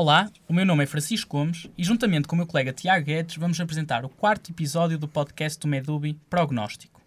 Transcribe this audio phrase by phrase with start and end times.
[0.00, 3.34] Olá, o meu nome é Francisco Gomes e, juntamente com o meu colega Tiago Guedes,
[3.34, 6.97] vamos apresentar o quarto episódio do podcast do Medubi Prognóstico.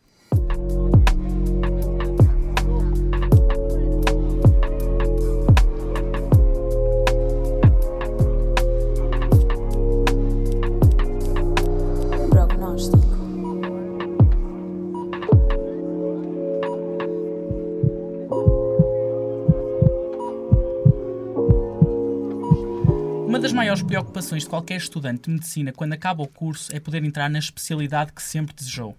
[24.01, 28.11] Preocupações de qualquer estudante de medicina quando acaba o curso é poder entrar na especialidade
[28.11, 28.97] que sempre desejou.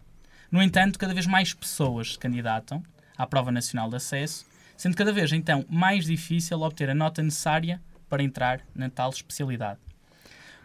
[0.50, 2.80] No entanto, cada vez mais pessoas se candidatam
[3.18, 7.82] à Prova Nacional de Acesso, sendo cada vez então mais difícil obter a nota necessária
[8.08, 9.80] para entrar na tal especialidade.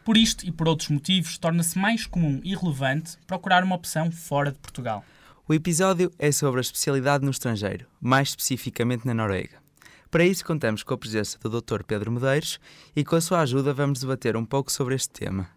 [0.05, 4.51] Por isto e por outros motivos, torna-se mais comum e relevante procurar uma opção fora
[4.51, 5.03] de Portugal.
[5.47, 9.66] O episódio é sobre a especialidade no estrangeiro, mais especificamente na Noruega.
[10.09, 11.83] Para isso, contamos com a presença do Dr.
[11.83, 12.59] Pedro Medeiros
[12.95, 15.49] e, com a sua ajuda, vamos debater um pouco sobre este tema.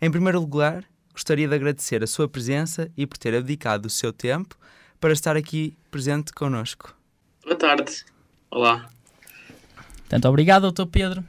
[0.00, 4.12] Em primeiro lugar, gostaria de agradecer a sua presença e por ter abdicado o seu
[4.12, 4.54] tempo
[5.00, 6.94] para estar aqui presente connosco.
[7.42, 8.04] Boa tarde.
[8.50, 8.90] Olá.
[10.08, 10.86] Tanto obrigado, Dr.
[10.86, 11.24] Pedro.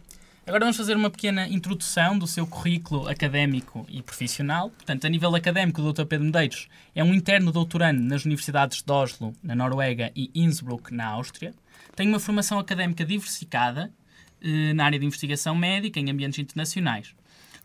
[0.45, 4.69] Agora vamos fazer uma pequena introdução do seu currículo académico e profissional.
[4.69, 6.05] Portanto, a nível académico, o Dr.
[6.05, 11.07] Pedro Medeiros é um interno doutorando nas universidades de Oslo, na Noruega, e Innsbruck, na
[11.07, 11.53] Áustria.
[11.97, 13.91] Tem uma formação académica diversificada
[14.39, 17.15] eh, na área de investigação médica em ambientes internacionais,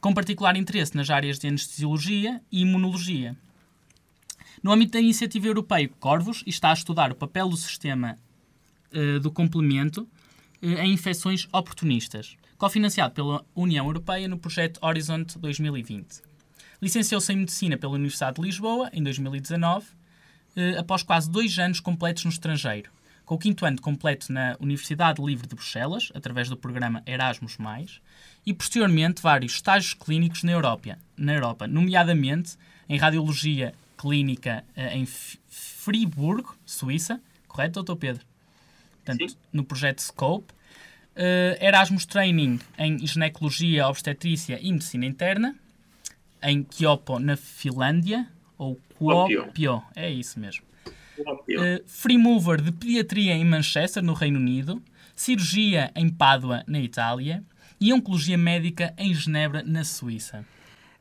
[0.00, 3.36] com particular interesse nas áreas de anestesiologia e imunologia.
[4.62, 8.19] No âmbito da iniciativa europeia Corvus, está a estudar o papel do sistema
[8.91, 10.08] eh, do complemento
[10.62, 16.22] eh, em infecções oportunistas, cofinanciado pela União Europeia no projeto Horizont 2020.
[16.80, 19.88] Licenciou-se em Medicina pela Universidade de Lisboa em 2019,
[20.78, 22.91] após quase dois anos completos no estrangeiro,
[23.33, 27.56] com o quinto ano completo na Universidade Livre de Bruxelas, através do programa Erasmus+,
[28.44, 35.06] e posteriormente vários estágios clínicos na Europa, na Europa nomeadamente em Radiologia Clínica eh, em
[35.06, 37.97] Friburgo, Suíça, correto, Dr.
[37.97, 38.26] Pedro?
[39.03, 39.37] Portanto, Sim.
[39.50, 45.56] no projeto SCOPE, uh, Erasmus Training em Ginecologia, Obstetrícia e Medicina Interna,
[46.43, 48.28] em Kyopo, na Finlândia,
[48.59, 50.72] ou Kuopio, é isso mesmo.
[51.22, 54.83] Uh, free mover de pediatria em Manchester, no Reino Unido,
[55.15, 57.44] cirurgia em Pádua, na Itália,
[57.81, 60.47] e oncologia médica em Genebra, na Suíça.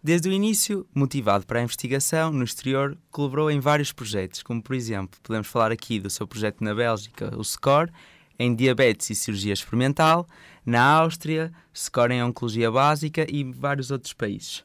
[0.04, 4.76] Desde o início, motivado para a investigação no exterior, colaborou em vários projetos, como por
[4.76, 7.92] exemplo, podemos falar aqui do seu projeto na Bélgica, o SCORE,
[8.40, 10.28] em diabetes e cirurgia experimental,
[10.66, 14.64] na Áustria, SCORE em oncologia básica e vários outros países.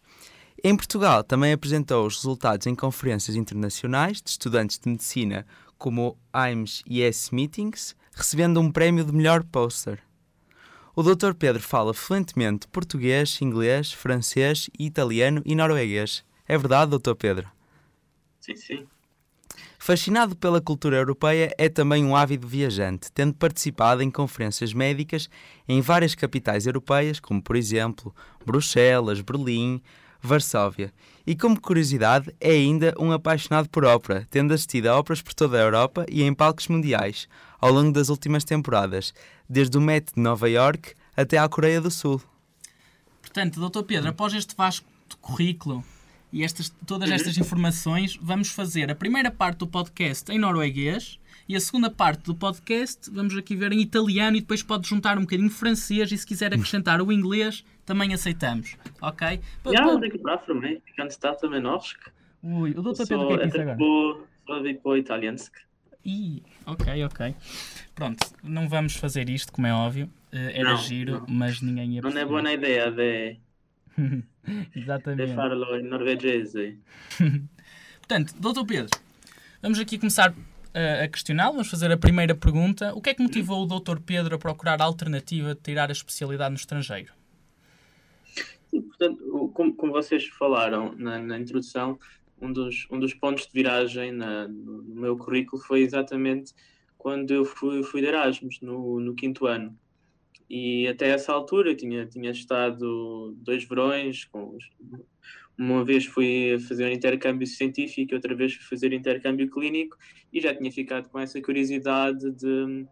[0.65, 5.47] Em Portugal, também apresentou os resultados em conferências internacionais de estudantes de medicina,
[5.78, 10.03] como o IMS Yes Meetings, recebendo um prémio de melhor poster.
[10.95, 11.34] O Dr.
[11.34, 16.25] Pedro fala fluentemente português, inglês, francês, italiano e norueguês.
[16.49, 17.15] É verdade, Dr.
[17.15, 17.47] Pedro?
[18.41, 18.87] Sim, sim.
[19.78, 25.28] Fascinado pela cultura europeia, é também um ávido viajante, tendo participado em conferências médicas
[25.69, 28.15] em várias capitais europeias, como por exemplo
[28.45, 29.83] Bruxelas, Berlim,
[30.26, 30.92] Varsóvia.
[31.26, 35.56] E como curiosidade, é ainda um apaixonado por ópera, tendo assistido a óperas por toda
[35.56, 37.28] a Europa e em palcos mundiais,
[37.60, 39.15] ao longo das últimas temporadas,
[39.48, 42.20] desde o Met de Nova York até à Coreia do Sul.
[43.22, 43.82] Portanto, Dr.
[43.82, 44.84] Pedro, após este vasto
[45.20, 45.84] currículo
[46.32, 51.54] e estas, todas estas informações, vamos fazer a primeira parte do podcast em norueguês e
[51.54, 55.22] a segunda parte do podcast vamos aqui ver em italiano e depois pode juntar um
[55.22, 59.41] bocadinho francês e se quiser acrescentar o inglês também aceitamos, ok?
[59.62, 60.80] Ja, dat denk ik bra för mig.
[60.84, 62.12] Vi kan starta med norsk.
[62.42, 63.78] Ui, o doutor Pedro o que é que disse agora?
[64.47, 65.54] Só vi para o italiansk.
[66.04, 67.34] Ih, ok, ok.
[67.94, 70.08] Pronto, não vamos fazer isto, como é óbvio.
[70.30, 71.26] Eh, era não, giro, não.
[71.28, 72.24] mas ninguém ia perceber.
[72.24, 73.36] Não é boa ideia de...
[74.76, 75.30] Exatamente.
[75.30, 76.53] De farlo em norueguês.
[77.98, 78.97] Portanto, doutor Pedro,
[79.60, 81.54] vamos aqui começar uh, a questioná-lo.
[81.54, 82.94] Vamos fazer a primeira pergunta.
[82.94, 85.92] O que é que motivou o doutor Pedro a procurar a alternativa de tirar a
[85.92, 87.16] especialidade no estrangeiro?
[88.71, 91.98] Portanto, como, como vocês falaram na, na, introdução,
[92.41, 96.53] um dos, um dos pontos de viragem na, no, meu currículo foi exatamente
[96.98, 99.78] quando eu fui, fui de Erasmus, no, no quinto ano.
[100.48, 104.57] E até essa altura tinha, tinha estado dois verões, com,
[105.59, 109.97] uma vez fui fazer um intercâmbio científico, outra vez fui fazer intercâmbio clínico
[110.33, 112.86] e já tinha ficado com essa curiosidade de,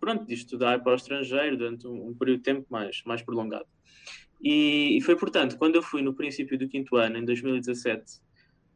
[0.00, 3.66] pronto, de estudar para o estrangeiro durante um, um período de tempo mais, mais prolongado.
[4.42, 8.20] E, e, foi, portanto, quando eu fui no princípio do quinto ano, em 2017,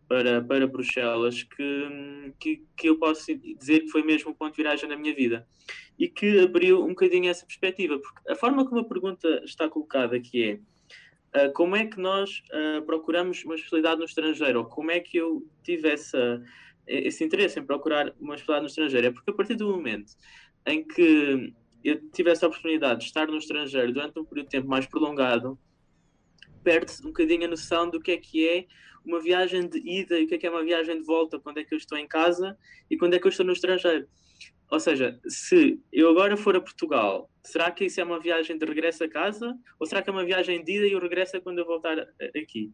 [0.07, 4.63] para, para Bruxelas que, que, que eu posso dizer que foi mesmo um ponto de
[4.63, 5.47] viragem na minha vida
[5.99, 10.17] e que abriu um bocadinho essa perspectiva, porque a forma como a pergunta está colocada
[10.17, 10.61] aqui
[11.33, 15.01] é uh, como é que nós uh, procuramos uma especialidade no estrangeiro, ou como é
[15.01, 16.43] que eu tive essa,
[16.87, 19.07] esse interesse em procurar uma especialidade no estrangeiro?
[19.07, 20.13] É porque a partir do momento
[20.67, 24.69] em que eu tive essa oportunidade de estar no estrangeiro durante um período de tempo
[24.69, 25.59] mais prolongado,
[26.63, 28.67] perde-se um bocadinho a noção do que é que é
[29.05, 31.59] uma viagem de ida e o que é que é uma viagem de volta, quando
[31.59, 32.57] é que eu estou em casa
[32.91, 34.09] e quando é que eu estou no estrangeiro.
[34.71, 38.65] Ou seja, se eu agora for a Portugal, será que isso é uma viagem de
[38.65, 39.55] regresso a casa?
[39.79, 41.99] Ou será que é uma viagem de ida e eu regresso quando eu voltar
[42.35, 42.73] aqui?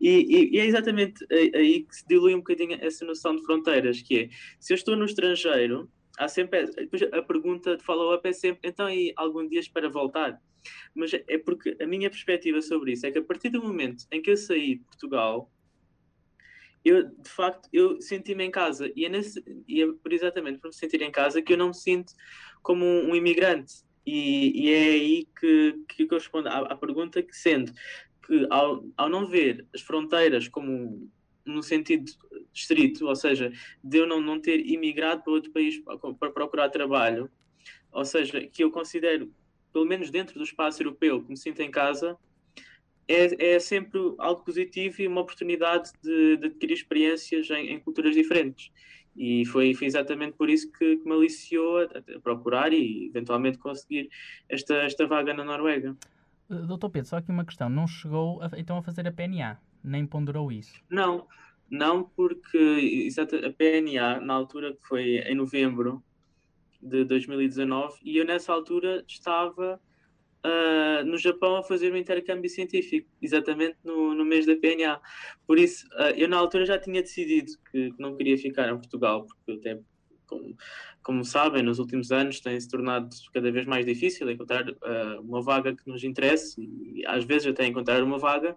[0.00, 4.00] E, e, e, é exatamente aí que se dilui um bocadinho essa noção de fronteiras,
[4.00, 4.28] que é,
[4.60, 6.64] se eu estou no estrangeiro, há sempre,
[7.12, 10.40] a pergunta de follow-up é sempre, então e algum dia para voltar?
[10.94, 14.22] Mas é porque a minha perspectiva sobre isso é que a partir do momento em
[14.22, 15.50] que eu saí de Portugal,
[16.84, 20.68] eu de facto eu senti-me em casa e é, nesse, e é por exatamente por
[20.68, 22.12] me sentir em casa que eu não me sinto
[22.62, 23.72] como um, um imigrante
[24.06, 27.72] e, e, é aí que, que eu respondo à, à, pergunta que sendo
[28.26, 31.10] que ao, ao não ver as fronteiras como
[31.44, 32.10] no sentido
[32.52, 33.52] estrito, ou seja,
[33.82, 37.30] de eu não, não ter imigrado para outro país para, procurar trabalho,
[37.92, 39.32] ou seja, que eu considero,
[39.72, 42.16] pelo menos dentro do espaço europeu, que me sinto em casa,
[43.06, 48.14] é, é sempre algo positivo e uma oportunidade de, de adquirir experiências em, em, culturas
[48.14, 48.70] diferentes.
[49.16, 53.58] E foi, foi exatamente por isso que, que me aliciou a, a, procurar e eventualmente
[53.58, 54.10] conseguir
[54.48, 55.96] esta, esta vaga na Noruega.
[56.50, 57.68] Eh, doutor Pedro, só aqui uma questão.
[57.68, 59.60] Não chegou a, então a fazer a PNA?
[59.84, 60.80] Nem ponderou isso?
[60.88, 61.28] Não,
[61.70, 62.56] não porque
[63.06, 66.02] exato, a PNA, na altura que foi em novembro
[66.80, 69.80] de 2019, e eu nessa altura estava
[70.44, 75.00] uh, no Japão a fazer um intercâmbio científico, exatamente no, no mês da PNA.
[75.46, 79.26] Por isso, uh, eu na altura já tinha decidido que, não queria ficar em Portugal,
[79.46, 79.80] porque
[80.26, 80.56] como,
[81.02, 85.42] como sabem, nos últimos anos tem se tornado cada vez mais difícil encontrar uh, uma
[85.42, 88.56] vaga que nos interesse, e às vezes até encontrar uma vaga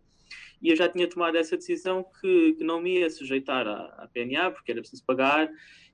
[0.62, 4.07] e eu já tinha tomado essa decisão que, que não me ia sujeitar à, à,
[4.07, 5.50] PNA, porque era preciso pagar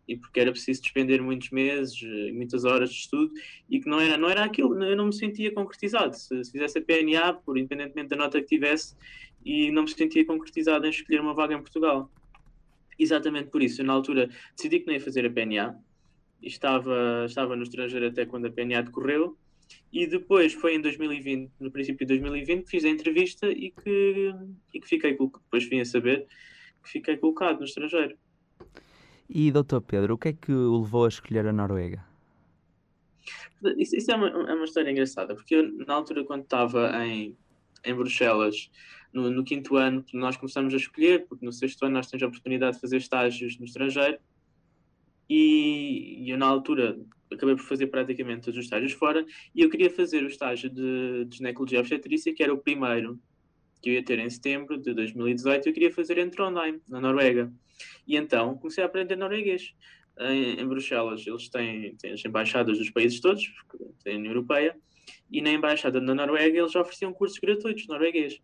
[0.07, 1.98] e porque era preciso despender muitos meses,
[2.33, 3.33] muitas horas de estudo,
[3.69, 6.15] e que não era, não era aquilo, eu não me sentia concretizado.
[6.15, 8.95] Se, se fizesse a PNA, por independentemente da nota que tivesse,
[9.45, 12.12] e não me sentia concretizado em escolher uma vaga em Portugal.
[12.98, 15.75] Exatamente por isso, eu, na altura decidi que não ia fazer a PNA,
[16.42, 19.38] estava, estava no estrangeiro até quando a PNA decorreu,
[19.92, 24.33] e depois foi em 2020, no princípio de 2020, que fiz a entrevista e que,
[24.74, 26.27] e que fiquei, depois vim a saber
[26.83, 28.18] que fiquei colocado no estrangeiro.
[29.30, 32.04] E, doutor Pedro, o que é que o levou a escolher a Noruega?
[33.77, 37.38] Isso, isso é, uma, é, uma, história engraçada, porque eu, na altura, quando estava em,
[37.86, 38.69] em Bruxelas,
[39.13, 42.27] no, no, quinto ano, nós começamos a escolher, porque no sexto ano nós temos a
[42.27, 44.18] oportunidade de fazer estágios no estrangeiro,
[45.30, 47.00] e, e eu, na altura,
[47.33, 51.25] acabei por fazer praticamente todos os estágios fora, e eu queria fazer o estágio de,
[51.25, 53.19] de ginecologia obstetrícia, que era o primeiro
[53.81, 57.51] que eu ia ter em setembro de 2018, eu queria fazer em Trondheim, na Noruega.
[58.07, 59.74] E então comecei a aprender norueguês.
[60.18, 63.44] Em, em Bruxelas, eles têm, têm as embaixadas dos países todos,
[64.03, 64.77] têm a União Europeia,
[65.29, 68.39] e na embaixada da Noruega eles ofereciam cursos gratuitos de norueguês.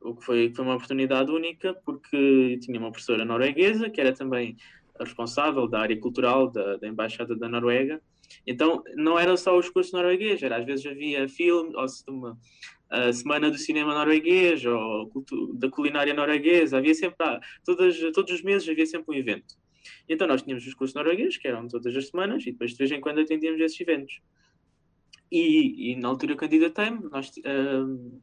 [0.00, 4.56] O que foi, foi uma oportunidade única, porque tinha uma professora norueguesa, que era também
[5.00, 8.00] a responsável da área cultural da, da embaixada da Noruega,
[8.46, 12.38] então, não eram só os cursos norueguês, era, às vezes havia filme, ou uma,
[12.88, 15.10] a Semana do Cinema Norueguês, ou
[15.54, 19.56] da culinária norueguesa, havia sempre, ah, todas, todos os meses havia sempre um evento.
[20.08, 22.92] Então, nós tínhamos os cursos noruegueses, que eram todas as semanas, e depois de vez
[22.92, 24.20] em quando atendíamos esses eventos.
[25.30, 28.22] E, e na altura candidatei-me, nós, uh,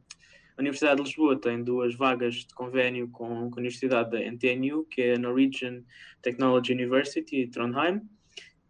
[0.56, 4.86] a Universidade de Lisboa tem duas vagas de convênio com, com a Universidade da NTNU,
[4.86, 5.82] que é a Norwegian
[6.22, 8.00] Technology University, Trondheim,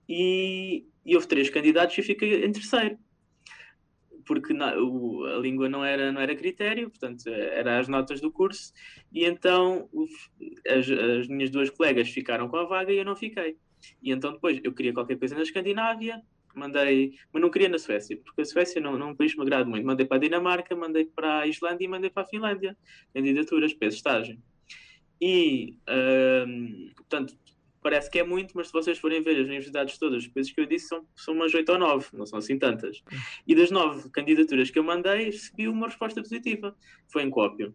[0.08, 2.98] e, e houve três candidatos e fiquei em terceiro
[4.24, 8.30] porque na, o, a língua não era, não era critério, portanto, eram as notas do
[8.30, 8.72] curso,
[9.12, 9.88] e então
[10.66, 13.56] as, as, minhas duas colegas ficaram com a vaga e eu não fiquei.
[14.02, 16.22] E então depois eu queria qualquer coisa na Escandinávia,
[16.54, 19.38] mandei, mas não queria na Suécia, porque a Suécia não, não é um país que
[19.38, 19.86] me agrada muito.
[19.86, 22.76] Mandei para a Dinamarca, mandei para a Islândia e mandei para a Finlândia,
[23.12, 24.38] candidaturas esse estágio.
[25.20, 25.76] E,
[26.46, 27.36] hum, portanto,
[27.84, 30.58] parece que é muito, mas se vocês forem ver as universidades todas, os países que
[30.58, 33.04] eu disse, são, são umas 8 ou 9, não são assim tantas.
[33.46, 36.74] E das 9 candidaturas que eu mandei, recebi uma resposta positiva.
[37.12, 37.74] Foi em Cópio.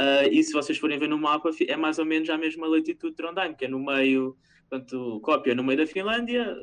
[0.00, 3.10] Uh, e se vocês forem ver no mapa, é mais ou menos a mesma latitude
[3.10, 4.34] de Trondheim, que é no meio,
[4.68, 6.56] portanto, Cópio é no meio da Finlândia,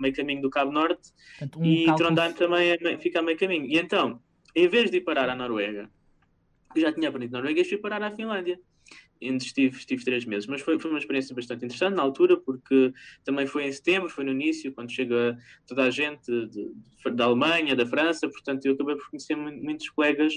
[0.00, 2.08] meio caminho do Cabo Norte, portanto, um e cálculo...
[2.08, 3.66] Trondheim também é, fica a meio caminho.
[3.66, 4.20] E então,
[4.52, 5.88] em vez de ir parar à Noruega,
[6.74, 8.60] eu já tinha aprendido norueguês, fui parar à Finlândia.
[9.22, 10.46] Onde estive, estive três meses.
[10.46, 12.92] Mas foi, foi uma experiência bastante interessante na altura, porque
[13.24, 15.36] também foi em setembro, foi no início, quando chega
[15.66, 19.88] toda a gente de, de, da Alemanha, da França, portanto eu acabei por conhecer muitos
[19.90, 20.34] colegas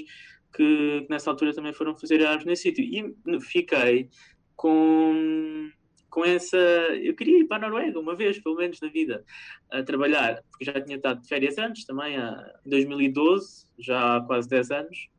[0.54, 2.84] que, que nessa altura também foram fazer Erasmus nesse sítio.
[2.84, 4.10] E fiquei
[4.56, 5.72] com
[6.14, 6.58] com essa.
[6.58, 9.26] Eu queria ir para a Noruega uma vez, pelo menos na vida,
[9.72, 14.48] a trabalhar, porque já tinha estado de férias antes, também em 2012, já há quase
[14.48, 15.10] 10 anos.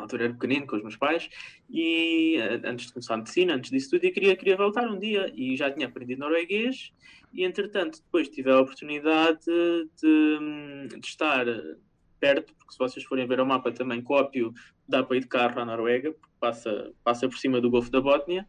[0.00, 1.28] Na altura era pequenino com os meus pais,
[1.68, 5.30] e antes de começar a medicina, antes disso tudo, eu queria, queria voltar um dia
[5.34, 6.92] e já tinha aprendido norueguês.
[7.32, 11.44] E entretanto, depois tive a oportunidade de, de estar
[12.18, 14.52] perto, porque se vocês forem ver o mapa também, cópio,
[14.88, 18.48] dá para ir de carro à Noruega, passa, passa por cima do Golfo da Bótnia.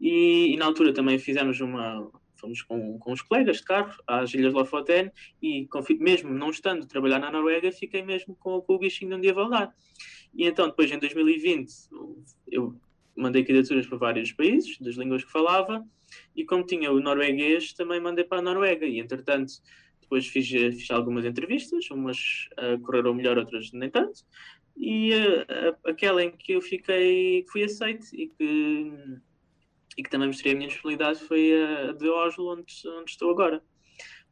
[0.00, 2.10] E, e, na altura também fizemos uma.
[2.40, 5.10] Fomos com, com os colegas de carro às Ilhas Lofoten
[5.42, 5.68] e,
[5.98, 9.20] mesmo não estando a trabalhar na Noruega, fiquei mesmo com, com o bichinho de um
[9.20, 9.74] dia voltar.
[10.34, 11.70] E então, depois em 2020,
[12.50, 12.74] eu
[13.16, 15.84] mandei candidaturas para vários países, das línguas que falava,
[16.34, 18.86] e como tinha o norueguês, também mandei para a Noruega.
[18.86, 19.52] E entretanto,
[20.00, 24.24] depois fiz, fiz algumas entrevistas, umas uh, correram melhor, outras nem tanto.
[24.76, 28.92] E uh, aquela em que eu fiquei, que fui aceito e que
[29.96, 33.62] e que também mostrei a minha disponibilidade foi a de Oslo, onde, onde estou agora.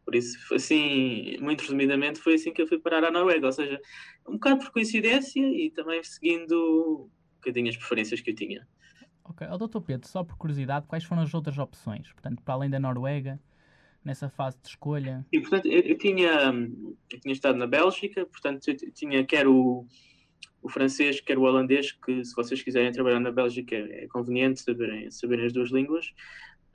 [0.05, 3.47] Por isso, assim, muito resumidamente, foi assim que eu fui parar à Noruega.
[3.47, 3.79] Ou seja,
[4.27, 6.55] um bocado por coincidência e também seguindo
[7.05, 8.67] um bocadinho as preferências que eu tinha.
[9.25, 9.47] Ok.
[9.47, 9.81] O Dr.
[9.81, 12.11] Pedro, só por curiosidade, quais foram as outras opções?
[12.13, 13.39] Portanto, para além da Noruega,
[14.03, 15.27] nessa fase de escolha?
[15.31, 16.31] E, portanto, eu, eu tinha,
[17.13, 19.87] eu tinha estado na Bélgica, portanto, eu tinha quer o
[20.63, 25.11] o francês, quer o holandês, que se vocês quiserem trabalhar na Bélgica é, conveniente saberem,
[25.11, 26.13] saberem as duas línguas.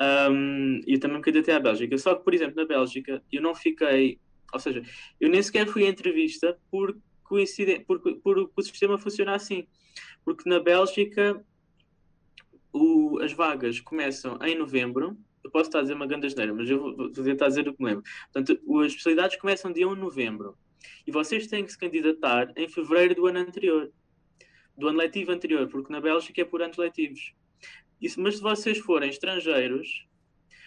[0.01, 1.97] Um, eu também me candidatei à Bélgica.
[1.97, 4.19] Só que, por exemplo, na Bélgica eu não fiquei,
[4.53, 4.81] ou seja,
[5.19, 9.67] eu nem sequer fui à entrevista por coincidência, por, por, por, o sistema funciona assim.
[10.23, 11.43] Porque na Bélgica
[12.71, 15.17] o, as vagas começam em novembro.
[15.43, 17.73] Eu posso estar a dizer uma grande asneira, mas eu vou, vou tentar dizer o
[17.73, 18.03] que me lembro.
[18.31, 20.57] Portanto, as especialidades começam dia 1 de novembro
[21.05, 23.91] e vocês têm que se candidatar em fevereiro do ano anterior,
[24.77, 27.33] do ano letivo anterior, porque na Bélgica é por anos letivos.
[28.01, 30.05] Isso, mas se vocês forem estrangeiros,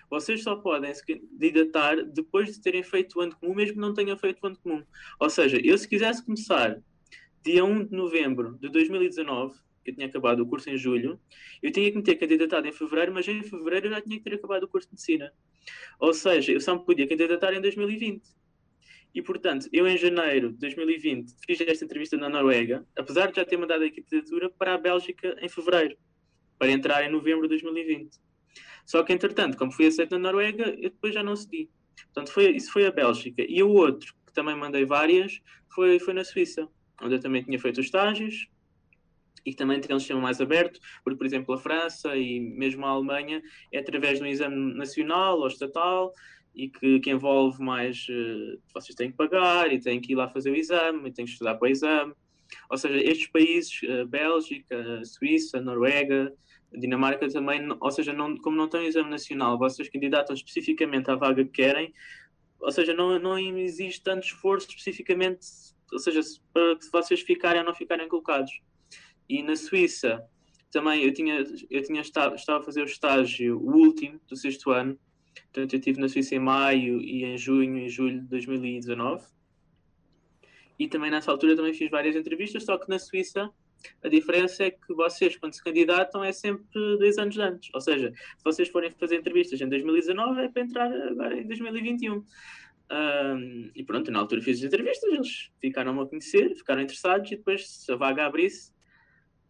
[0.08, 3.92] vocês só podem se candidatar depois de terem feito o ano comum, mesmo que não
[3.92, 4.84] tenham feito o ano comum.
[5.18, 6.80] Ou seja, eu se quisesse começar
[7.44, 11.20] dia 1 de novembro de 2019, que eu tinha acabado o curso em julho,
[11.62, 14.24] eu tinha que me ter candidatado em fevereiro, mas em fevereiro eu já tinha que
[14.24, 15.32] ter acabado o curso de medicina.
[15.98, 18.22] Ou seja, eu só me podia candidatar em 2020.
[19.14, 23.44] E, portanto, eu em janeiro de 2020 fiz esta entrevista na Noruega, apesar de já
[23.44, 25.96] ter mandado a candidatura para a Bélgica em fevereiro,
[26.58, 28.10] para entrar em novembro de 2020.
[28.84, 31.70] Só que, entretanto, como fui aceito na Noruega, eu depois já não segui.
[32.04, 33.44] Portanto, foi, isso foi a Bélgica.
[33.48, 35.40] E o outro, que também mandei várias,
[35.74, 36.68] foi, foi na Suíça,
[37.02, 38.48] onde eu também tinha feito os estágios
[39.46, 42.84] e que também tem um sistema mais aberto, porque, por exemplo, a França e mesmo
[42.84, 43.40] a Alemanha
[43.72, 46.12] é através de um exame nacional ou estatal
[46.56, 48.06] e que, que envolve mais.
[48.08, 51.26] Uh, vocês têm que pagar e têm que ir lá fazer o exame e têm
[51.26, 52.14] que estudar para o exame.
[52.70, 56.32] Ou seja, estes países, uh, Bélgica, Suíça, Noruega,
[56.72, 61.44] Dinamarca também, ou seja, não, como não têm exame nacional, vocês candidatam especificamente à vaga
[61.44, 61.92] que querem,
[62.58, 65.46] ou seja, não, não existe tanto esforço especificamente,
[65.92, 66.20] ou seja,
[66.52, 68.50] para que vocês ficarem ou não ficarem colocados.
[69.28, 70.24] E na Suíça,
[70.70, 74.70] também eu tinha, eu tinha estado, estava a fazer o estágio, o último do sexto
[74.70, 74.98] ano,
[75.44, 79.26] Portanto, eu estive na Suíça em maio e em junho e julho de 2019.
[80.78, 83.50] E também nessa altura também fiz várias entrevistas, só que na Suíça
[84.02, 87.70] a diferença é que vocês, quando se candidatam, é sempre dois anos antes.
[87.74, 92.24] Ou seja, se vocês forem fazer entrevistas em 2019, é para entrar agora em 2021.
[92.88, 97.36] Um, e pronto, na altura fiz as entrevistas, eles ficaram a conhecer, ficaram interessados, e
[97.36, 98.72] depois, se a vaga abrisse,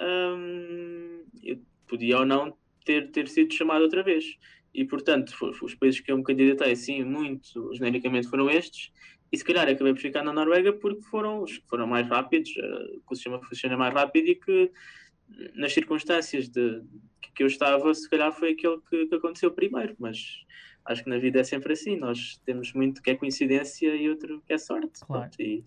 [0.01, 4.39] um, eu podia ou não ter, ter sido chamado outra vez.
[4.77, 8.93] E, portanto, os países que eu me candidatei, assim, muito genericamente foram estes.
[9.33, 12.51] E se calhar acabei por ficar na Noruega porque foram os que foram mais rápidos,
[12.51, 14.71] uh, que o sistema funciona mais rápido e que,
[15.55, 16.83] nas circunstâncias de,
[17.35, 19.97] que eu estava, se calhar foi aquele que, que aconteceu primeiro.
[19.99, 20.45] Mas
[20.85, 21.97] acho que na vida é sempre assim.
[21.97, 25.01] Nós temos muito que é coincidência e outro que é sorte.
[25.01, 25.31] Claro.
[25.41, 25.65] e,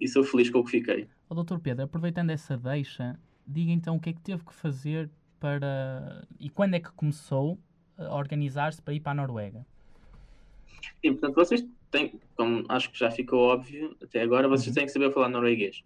[0.00, 1.06] e sou feliz com o que fiquei.
[1.28, 5.08] Oh, doutor Pedro, aproveitando essa deixa, diga então o que é que teve que fazer
[5.38, 6.26] para.
[6.40, 7.56] e quando é que começou
[7.98, 9.66] organizar-se para ir para a Noruega.
[11.04, 14.74] Sim, portanto, vocês têm, como acho que já ficou óbvio até agora, vocês uhum.
[14.74, 15.82] têm que saber falar norueguês.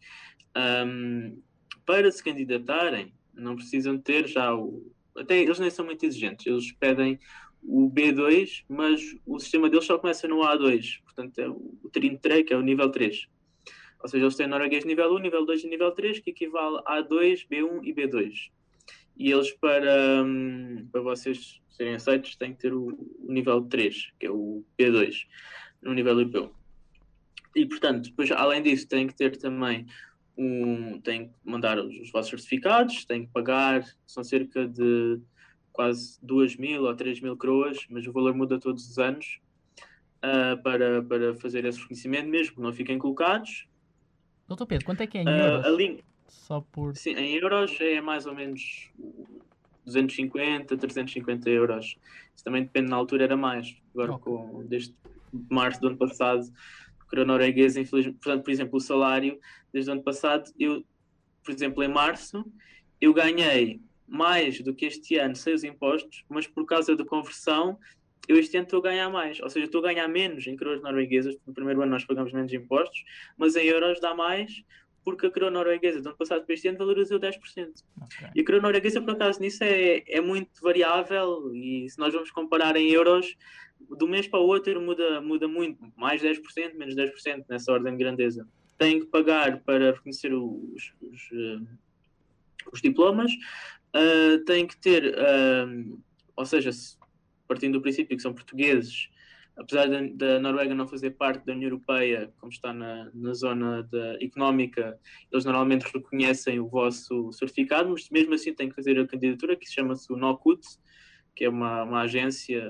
[0.57, 1.40] Um,
[1.87, 4.92] para se candidatarem, não precisam ter já o.
[5.16, 7.19] Até eles nem são muito exigentes, eles pedem
[7.62, 12.52] o B2, mas o sistema deles só começa no A2, portanto é o 33, que
[12.52, 13.28] é o nível 3.
[14.00, 17.02] Ou seja, eles têm norueguês nível 1, nível 2 e nível 3, que equivale a
[17.02, 18.50] A2, B1 e B2.
[19.16, 22.88] e eles, para, um, para vocês serem aceitos, têm que ter o,
[23.21, 25.26] o, nível 3, que é o P2,
[25.81, 26.52] no nível europeu.
[27.55, 29.87] E, portanto, depois, além disso, têm que ter também
[30.37, 35.21] um, têm que mandar os, os vossos certificados, têm que pagar, são cerca de
[35.73, 39.41] quase 2 mil ou 3 mil coroas, mas o valor muda todos os anos
[40.19, 43.67] uh, para, para fazer esse reconhecimento mesmo, não fiquem colocados.
[44.47, 45.67] Doutor Pedro, quanto é que é em euros?
[45.67, 46.97] Uh, Só por...
[46.97, 48.91] Sim, em euros é mais ou menos
[49.85, 51.97] 250, 350 euros.
[52.35, 53.77] Isso também depende, na altura era mais.
[53.95, 54.33] Agora, okay.
[54.33, 54.95] com, desde
[55.51, 56.53] março do ano passado,
[57.21, 59.39] a norueguesa, infelizmente, portanto, por exemplo, o salário,
[59.73, 60.83] desde o ano passado, eu,
[61.45, 62.45] por exemplo, em março,
[63.01, 67.79] eu ganhei mais do que este ano sem os impostos, mas por causa da conversão,
[68.29, 69.41] eu este ano estou a ganhar mais.
[69.41, 72.53] Ou seja, estou a ganhar menos em coroas norueguesas, no primeiro ano nós pagamos menos
[72.53, 73.05] impostos,
[73.37, 74.62] mas em euros dá mais,
[75.05, 77.37] porque a coroa norueguesa do ano passado para este ano valorizou 10%.
[77.37, 78.29] Okay.
[78.35, 82.31] E a coroa norueguesa, por acaso, nisso é, é muito variável e se nós vamos
[82.31, 83.37] comparar em euros,
[83.91, 87.99] do mês para o outro muda, muda muito, mais 10%, menos 10% nessa ordem de
[87.99, 88.47] grandeza.
[88.79, 91.67] Tem que pagar para reconhecer os, os, uh,
[92.73, 93.33] os diplomas,
[93.95, 95.99] uh, tem que ter, uh,
[96.37, 96.71] ou seja,
[97.47, 99.09] partindo do princípio que são portugueses,
[99.57, 104.17] apesar da, Noruega não fazer parte da União Europeia, como está na, na zona da,
[104.23, 104.99] económica,
[105.31, 109.67] eles normalmente reconhecem o vosso certificado, mas mesmo assim têm que fazer a candidatura, que
[109.67, 110.61] se chama-se o NOCUT,
[111.35, 112.63] que é uma, uma agência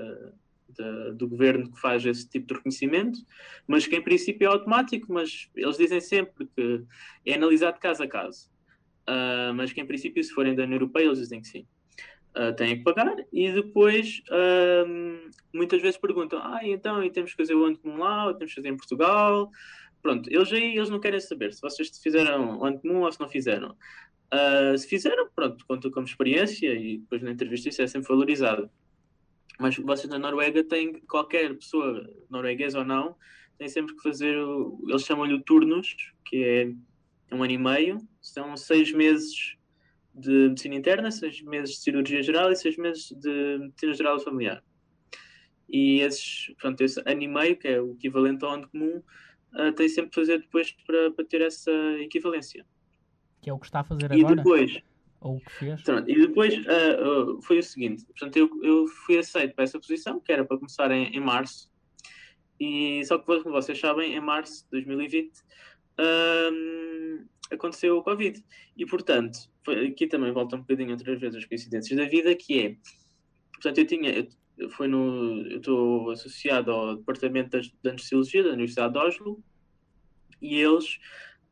[0.69, 3.19] de, do governo que faz esse tipo de reconhecimento,
[3.67, 6.83] mas que em princípio é automático, mas eles dizem sempre que
[7.25, 8.51] é analisado caso a caso.
[9.07, 11.67] Uh, mas que em princípio, se forem da União Europeia, eles dizem que sim.
[12.35, 17.37] Uh, têm que pagar e depois uh, muitas vezes perguntam: ah, então e temos que
[17.37, 19.51] fazer o ano comum lá, ou temos que fazer em Portugal?
[20.01, 23.19] Pronto, eles aí eles não querem saber se vocês fizeram o ano comum ou se
[23.19, 23.77] não fizeram.
[24.33, 28.67] Uh, se fizeram, pronto, conta como experiência e depois na entrevista isso é sempre valorizado.
[29.59, 33.15] Mas vocês na Noruega têm, qualquer pessoa, norueguesa ou não,
[33.57, 37.97] tem sempre que fazer, o, eles chamam-lhe o turnus, que é um ano e meio,
[38.19, 39.55] são seis meses
[40.13, 44.63] de medicina interna, seis meses de cirurgia geral e seis meses de medicina geral familiar.
[45.69, 49.01] E esses, pronto, esse ano e meio, que é o equivalente ao ano comum,
[49.55, 52.65] uh, tem sempre que fazer depois para, para ter essa equivalência.
[53.41, 54.33] Que é o que está a fazer e agora?
[54.33, 54.83] E depois,
[55.23, 55.81] ou o que fez.
[55.81, 59.79] Pronto, e depois uh, uh, foi o seguinte: portanto, eu, eu fui aceito para essa
[59.79, 61.71] posição, que era para começar em, em março,
[62.59, 65.31] e só que, como vocês sabem, em março de 2020
[65.99, 68.43] uh, aconteceu o Covid.
[68.77, 72.59] E, portanto, foi, aqui também volta um bocadinho outras vezes as coincidências da vida, que
[72.59, 72.75] é,
[73.53, 74.27] portanto, eu tinha.
[74.57, 79.43] Eu, foi no, eu estou associado ao Departamento de Anestesiologia da Universidade de Oslo
[80.39, 80.99] e eles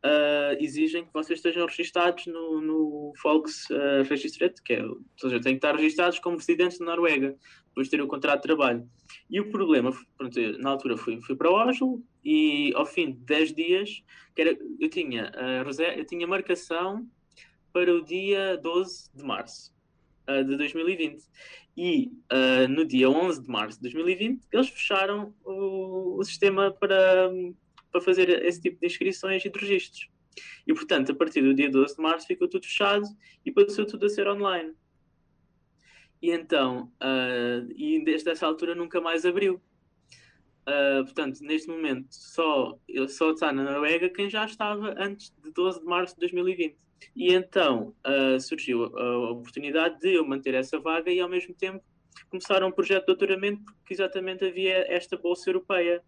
[0.05, 5.39] uh, exigem que vocês estejam registados no, no Folks uh, Registret, que é, ou seja,
[5.39, 7.35] têm que estar registados como residentes da Noruega,
[7.67, 8.87] depois de ter o contrato de trabalho.
[9.29, 13.53] E o problema, pronto, na altura fui, fui para Oslo e ao fim de 10
[13.53, 14.03] dias,
[14.37, 17.07] era, eu, tinha, uh, eu tinha marcação
[17.71, 19.73] para o dia 12 de março
[20.29, 21.23] uh, de 2020.
[21.77, 27.31] E uh, no dia 11 de março de 2020, eles fecharam o, o sistema para,
[27.91, 30.09] para fazer esse tipo de inscrições e de registros.
[30.65, 33.05] E, portanto, a partir do dia 12 de março ficou tudo fechado
[33.45, 34.73] e passou tudo a ser online.
[36.21, 39.61] E então, uh, e desde essa altura nunca mais abriu.
[40.61, 42.77] Uh, portanto, neste momento, só,
[43.09, 46.77] só está na Noruega quem já estava antes de 12 de março de 2020.
[47.15, 51.83] E então uh, surgiu a oportunidade de eu manter essa vaga e, ao mesmo tempo,
[52.29, 56.03] começar um projeto de doutoramento, porque exatamente havia esta bolsa europeia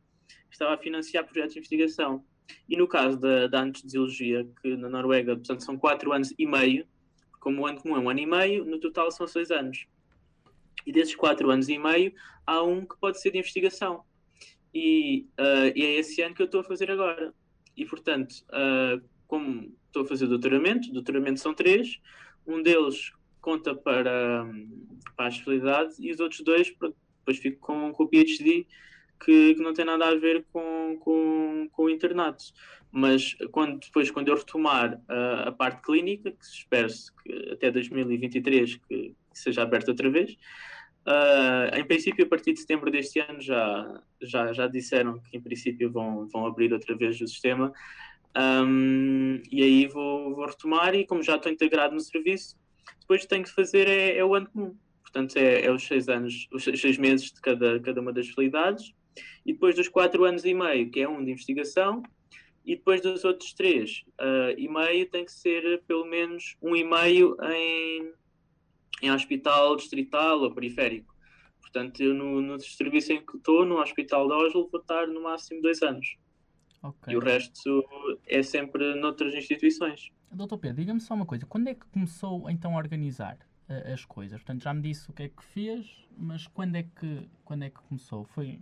[0.50, 2.24] estava a financiar projetos de investigação.
[2.68, 6.86] E no caso da, da anestesiologia, que na Noruega, portanto, são quatro anos e meio,
[7.40, 9.86] como o ano comum é um ano e meio, no total são seis anos.
[10.86, 12.14] E desses quatro anos e meio,
[12.46, 14.04] há um que pode ser de investigação.
[14.74, 17.34] E, uh, e é esse ano que eu estou a fazer agora.
[17.76, 22.00] E, portanto, uh, como estou a fazer doutoramento, doutoramento são três,
[22.46, 24.46] um deles conta para,
[25.16, 28.66] para a especialidade e os outros dois, depois fico com, com o PhD,
[29.24, 32.36] que, que, não tem nada a ver com, com, com o.
[32.92, 36.88] Mas quando, depois, quando eu retomar a, a parte clínica, que espero
[37.24, 40.34] que até 2023 que, seja aberta outra vez,
[41.08, 45.42] uh, em princípio, a partir de setembro deste ano, já, já, já disseram que, em
[45.42, 47.74] princípio, vão, vão abrir outra vez o sistema.
[48.38, 52.58] Um, e aí vou, vou retomar, e como já estou integrado no serviço,
[53.00, 54.78] depois tenho que fazer é, é o ano comum.
[55.02, 58.94] Portanto, é, é, os seis anos, os seis meses de cada, cada uma das especialidades
[59.46, 62.04] e depois dos quatro anos e meio, que é um de investigação,
[62.66, 66.84] e depois dos outros três uh, e meio tem que ser pelo menos um e
[66.84, 68.14] meio em,
[69.02, 71.14] em hospital distrital ou periférico.
[71.60, 75.24] Portanto, eu no, no serviço em que estou, no Hospital de Oslo, vou estar no
[75.24, 76.16] máximo dois anos.
[76.84, 77.14] Okay.
[77.14, 77.84] E o resto
[78.28, 80.12] é sempre noutras instituições.
[80.32, 81.46] Doutor Pedro, diga-me só uma coisa.
[81.46, 84.40] Quando é que começou então a organizar uh, as coisas?
[84.40, 87.70] Portanto, já me disse o que é que fez, mas quando é que, quando é
[87.70, 88.24] que começou?
[88.26, 88.60] Foi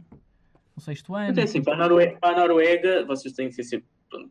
[0.82, 1.40] no sexto ano?
[1.40, 3.84] É assim, para a, Noruega, para a Noruega, vocês têm que ser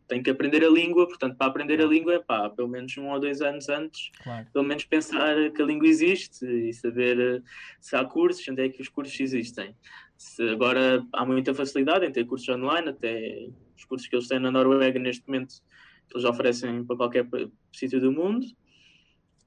[0.07, 3.09] tem que aprender a língua, portanto, para aprender a língua é pá, pelo menos um
[3.09, 4.47] ou dois anos antes, claro.
[4.53, 7.43] pelo menos pensar que a língua existe e saber eh,
[7.81, 9.75] se há cursos, onde é que os cursos existem.
[10.19, 14.39] Se agora há muita facilidade em ter cursos online, até os cursos que eles têm
[14.39, 15.55] na Noruega neste momento,
[16.13, 17.27] eles oferecem para qualquer
[17.73, 18.47] sítio do mundo.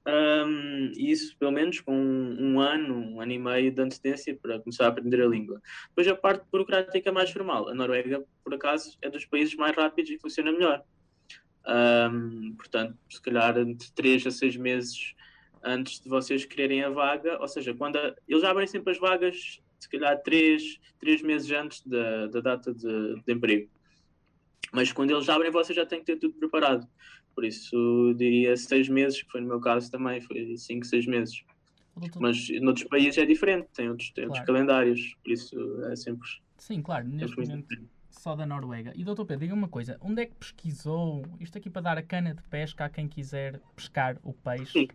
[0.06, 4.84] Um, isso pelo menos com um, ano, um ano e meio de antecedência para começar
[4.84, 5.62] a aprender a língua.
[5.88, 7.68] Depois a parte burocrática mais formal.
[7.68, 10.84] A Noruega, por acaso, é dos países mais rápidos e funciona melhor.
[11.66, 15.14] Um, portanto, se calhar entre 3 a 6 meses
[15.62, 19.62] antes de vocês quererem a vaga, ou seja, quando a, eles abrem sempre as vagas,
[19.80, 23.70] se calhar 3, 3 meses antes da, da data de, de emprego.
[24.72, 26.86] Mas quando eles abrem, vocês já têm que ter tudo preparado.
[27.34, 31.42] Por isso, diria seis meses, que foi no meu caso também, foi cinco, seis meses.
[32.20, 34.40] Mas noutros países é diferente, tem outros, tem claro.
[34.40, 36.28] outros calendários, por isso é sempre.
[36.58, 37.66] Sim, claro, neste momento
[38.24, 38.92] só da Noruega.
[38.96, 41.24] E doutor Pedro, diga uma coisa: onde é que pesquisou?
[41.38, 44.88] Isto aqui para dar a cana de pesca a quem quiser pescar o peixe?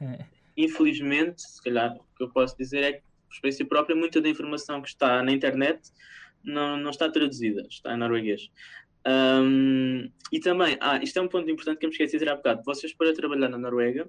[0.00, 0.24] É.
[0.56, 4.28] Infelizmente, se calhar, o que eu posso dizer é que, por experiência própria, muita da
[4.28, 5.90] informação que está na internet
[6.44, 8.50] não, não está traduzida, está em norueguês.
[9.06, 12.30] Um, e também, ah, isto é um ponto importante que eu me esqueci de dizer
[12.30, 12.62] há bocado.
[12.64, 14.08] Vocês, para trabalhar na Noruega,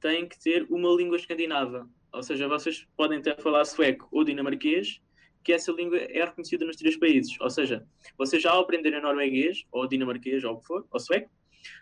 [0.00, 1.88] têm que ter uma língua escandinava.
[2.12, 5.00] Ou seja, vocês podem até falar sueco ou dinamarquês,
[5.44, 7.38] que essa língua é reconhecida nos três países.
[7.40, 7.86] Ou seja,
[8.18, 11.30] vocês já aprenderem norueguês, ou dinamarquês, ou o que for, ou sueco,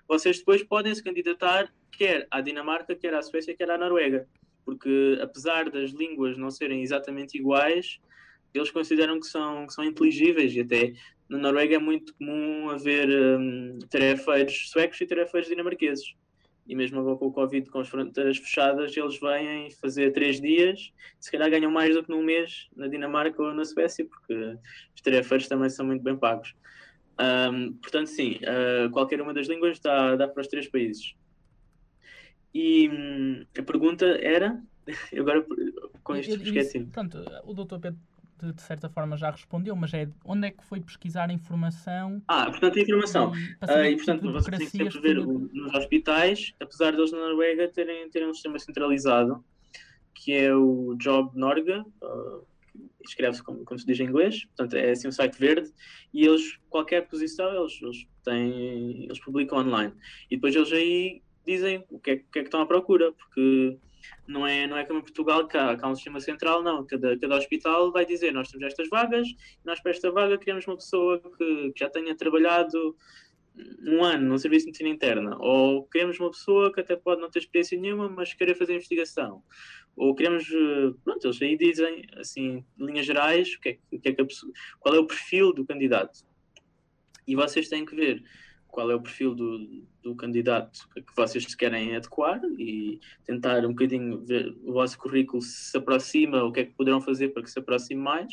[0.07, 4.27] vocês depois podem se candidatar quer à Dinamarca, quer à Suécia, quer à Noruega.
[4.65, 8.01] Porque apesar das línguas não serem exatamente iguais,
[8.55, 10.95] eles consideram que são, que são inteligíveis e até
[11.31, 16.15] na Noruega é muito comum haver um, tarefeiros suecos e tarefeiros dinamarqueses.
[16.67, 20.93] E mesmo agora com o Covid, com as fronteiras fechadas, eles vêm fazer três dias,
[21.21, 24.35] se calhar ganham mais do que num mês na Dinamarca ou na Suécia, porque
[24.95, 26.55] os tarefeiros também são muito bem pagos.
[27.21, 31.15] Um, portanto, sim, uh, qualquer uma das línguas dá, dá para os três países.
[32.53, 34.61] E hum, a pergunta era.
[35.17, 35.47] Agora
[36.03, 36.81] com isto esqueci.
[36.81, 38.01] Portanto, o doutor Pedro
[38.41, 42.23] de, de, certa forma já respondeu, mas é onde é que foi pesquisar a informação?
[42.27, 43.33] Ah, portanto, a informação.
[43.35, 47.19] E, e portanto, tipo você tem que sempre ver nos hospitais, apesar de eles na
[47.19, 49.45] Noruega terem, terem um sistema centralizado,
[50.15, 52.47] que é o Job Norga, uh,
[53.05, 55.71] escreve-se como, como, se diz em inglês, portanto é assim um site verde,
[56.13, 59.93] e eles, qualquer posição, eles, eles, têm, eles publicam online.
[60.31, 63.13] E depois eles aí dizem o que é, o que, é que estão à procura,
[63.13, 63.79] porque
[64.27, 66.87] não é, não é como em Portugal que há, que há um sistema central, não.
[66.87, 69.29] Cada, cada hospital vai dizer: nós temos estas vagas,
[69.65, 72.97] nós para esta vaga queremos uma pessoa que, que já tenha trabalhado
[73.83, 77.31] um ano no serviço de medicina interna, ou queremos uma pessoa que até pode não
[77.31, 79.43] ter experiência nenhuma, mas querer fazer investigação,
[79.97, 84.09] ou queremos, eh, pronto, eles aí dizem, assim, linhas gerais, o que é, o que
[84.09, 86.21] é que pessoa, qual é o perfil do candidato.
[87.27, 88.23] E vocês têm que ver
[88.69, 93.71] qual é o perfil do, do candidato que vocês se querem adequar e tentar um
[93.71, 97.43] bocadinho ver o vosso currículo se se aproxima, o que é que poderão fazer para
[97.43, 98.33] que se aproxime mais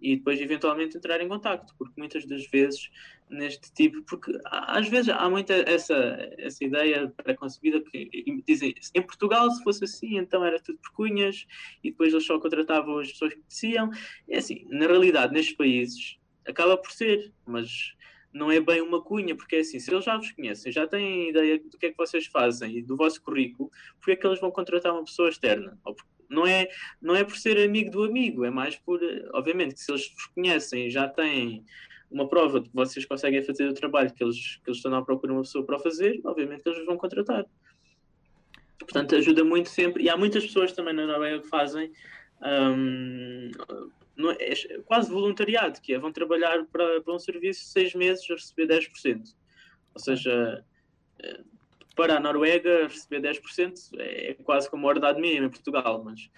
[0.00, 2.90] e depois eventualmente entrar em contacto, porque muitas das vezes
[3.28, 5.94] neste tipo, porque às vezes há muita essa,
[6.38, 11.46] essa ideia preconcebida que dizem em Portugal se fosse assim então era tudo por cunhas
[11.84, 13.90] e depois eles só contratavam as pessoas que conheciam,
[14.28, 17.94] é assim, na realidade nestes países acaba por ser, mas
[18.32, 21.30] não é bem uma cunha, porque é assim, se eles já vos conhecem, já têm
[21.30, 24.40] ideia do que é que vocês fazem e do vosso currículo, porque é que eles
[24.40, 25.78] vão contratar uma pessoa externa?
[26.28, 26.68] Não é,
[27.02, 29.00] não é por ser amigo do amigo, é mais por,
[29.32, 31.64] obviamente, que se eles vos conhecem e já têm
[32.10, 35.02] uma prova de que vocês conseguem fazer o trabalho que eles, que eles estão à
[35.02, 37.46] procura de uma pessoa para fazer, obviamente que eles vão contratar.
[38.78, 40.04] Portanto, ajuda muito sempre.
[40.04, 41.92] E há muitas pessoas também na Noruega que fazem
[42.42, 43.50] um,
[44.30, 48.34] é, é quase voluntariado, que é vão trabalhar para, para um serviço seis meses a
[48.34, 49.22] receber 10%.
[49.94, 50.64] Ou seja,
[51.22, 51.40] eh,
[51.96, 56.30] para a Noruega receber 10% é quase como a ordem mínima em Portugal, mas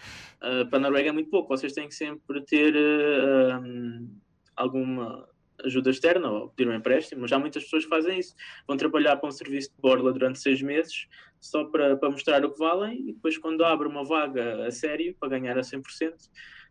[0.43, 1.49] uh, para a Noruega é muito pouco.
[1.49, 4.21] Vocês têm que sempre ter uh, um,
[4.57, 5.29] alguma
[5.65, 8.35] ajuda externa ou pedir um empréstimo, mas há muitas pessoas que fazem isso.
[8.67, 11.07] Vão trabalhar para um serviço de borla durante seis meses
[11.41, 15.15] só para, para mostrar o que valem e depois quando abre uma vaga a sério
[15.19, 15.83] para ganhar a 100%,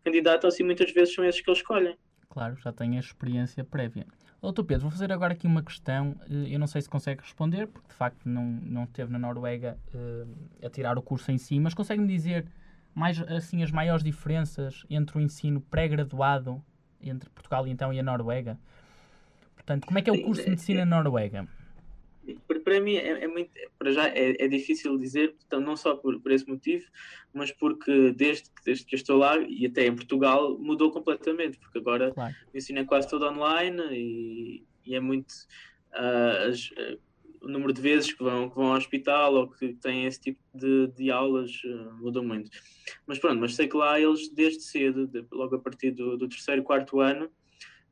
[0.04, 1.98] candidatos assim muitas vezes são esses que eles escolhem.
[2.30, 4.06] Claro, já têm a experiência prévia.
[4.42, 6.16] Doutor Pedro, vou fazer agora aqui uma questão.
[6.50, 10.66] Eu não sei se consegue responder, porque de facto não, não esteve na Noruega uh,
[10.66, 12.48] a tirar o curso em si, mas consegue-me dizer
[12.96, 16.64] mais assim as maiores diferenças entre o ensino pré-graduado
[17.02, 18.58] entre Portugal e então e a Noruega?
[19.56, 21.48] Portanto, como é que é o curso de medicina na Noruega?
[22.72, 26.18] Para mim é, é muito, para já é, é, difícil dizer, então, não só por,
[26.22, 26.86] por esse motivo,
[27.34, 32.14] mas porque desde, desde que estou lá e até em Portugal mudou completamente, porque agora
[32.14, 32.34] claro.
[32.54, 35.32] o ensino é quase todo online e, e é muito
[35.92, 36.98] uh, as, uh,
[37.42, 40.40] o número de vezes que vão, que vão ao hospital ou que têm esse tipo
[40.56, 42.52] de, de aulas uh, mudou muito.
[43.06, 46.30] Mas pronto, mas sei que lá eles desde cedo, de, logo a partir do, do
[46.30, 47.30] terceiro, quarto ano,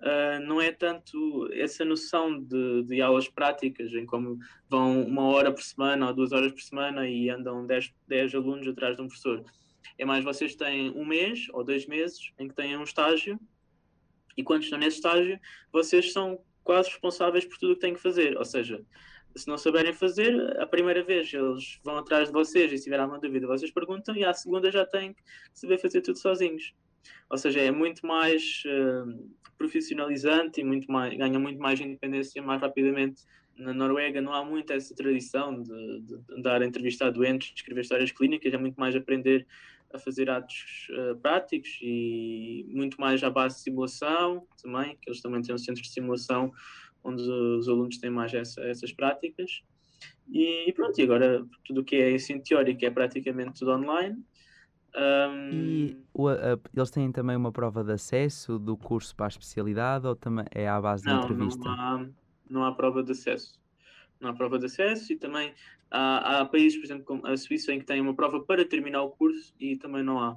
[0.01, 4.37] uh, não é tanto essa noção de, de, aulas práticas, em como
[4.69, 8.67] vão uma hora por semana ou duas horas por semana e andam dez, dez alunos
[8.67, 9.43] atrás de um professor.
[9.97, 13.39] É mais vocês têm um mês ou dois meses em que têm um estágio
[14.37, 15.39] e quando estão nesse estágio,
[15.71, 18.37] vocês são quase responsáveis por tudo o que têm que fazer.
[18.37, 18.81] Ou seja,
[19.35, 22.99] se não souberem fazer, a primeira vez eles vão atrás de vocês e se tiver
[22.99, 25.21] alguma dúvida, vocês perguntam e à segunda já têm que
[25.53, 26.73] saber fazer tudo sozinhos.
[27.29, 32.61] Ou seja, é muito mais uh, profissionalizante e muito mais, ganha muito mais independência mais
[32.61, 33.23] rapidamente.
[33.57, 37.81] Na Noruega não há muito essa tradição de, de andar a entrevistar doentes, de escrever
[37.81, 39.45] histórias clínicas, é muito mais aprender
[39.93, 45.21] a fazer atos uh, práticos e muito mais à base de simulação também, que eles
[45.21, 46.51] também têm um centro de simulação
[47.03, 49.61] onde os alunos têm mais essa, essas práticas.
[50.31, 54.23] E, pronto, e agora tudo o que é ensino teórico é praticamente tudo online.
[54.95, 55.49] Um...
[55.51, 60.07] E o, a, eles têm também uma prova de acesso do curso para a especialidade
[60.07, 61.63] ou também é à base não, de entrevista?
[61.63, 62.07] Não há,
[62.49, 63.59] não há prova de acesso.
[64.19, 65.53] Não há prova de acesso e também
[65.89, 69.01] há, há países, por exemplo, como a Suíça, em que têm uma prova para terminar
[69.03, 70.35] o curso e também não há.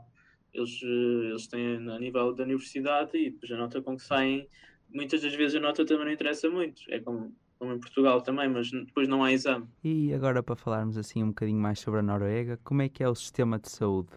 [0.52, 4.46] Eles, eh, eles têm a nível da universidade e depois a nota com que saem,
[4.94, 6.82] muitas das vezes a nota também não interessa muito.
[6.88, 9.66] É como, como em Portugal também, mas depois não há exame.
[9.82, 13.08] E agora para falarmos assim um bocadinho mais sobre a Noruega, como é que é
[13.08, 14.10] o sistema de saúde?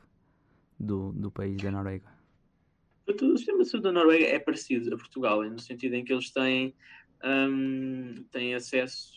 [0.79, 2.13] Do, do país da Noruega?
[3.07, 6.31] O sistema de saúde da Noruega é parecido a Portugal, no sentido em que eles
[6.31, 6.73] têm,
[7.23, 9.13] um, têm acesso.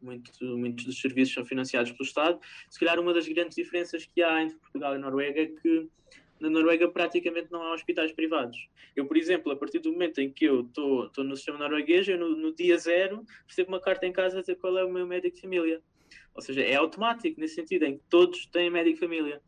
[0.00, 2.40] Muito, muitos dos serviços são financiados pelo Estado.
[2.70, 5.90] Se calhar uma das grandes diferenças que há entre Portugal e Noruega é que
[6.40, 8.68] na Noruega praticamente não há hospitais privados.
[8.96, 12.18] Eu, por exemplo, a partir do momento em que eu estou no sistema norueguês, eu
[12.18, 15.06] no, no, dia zero recebo uma carta em casa a dizer qual é o meu
[15.06, 15.82] médico de família.
[16.34, 19.42] Ou seja, é automático nesse sentido em que todos têm médico de família.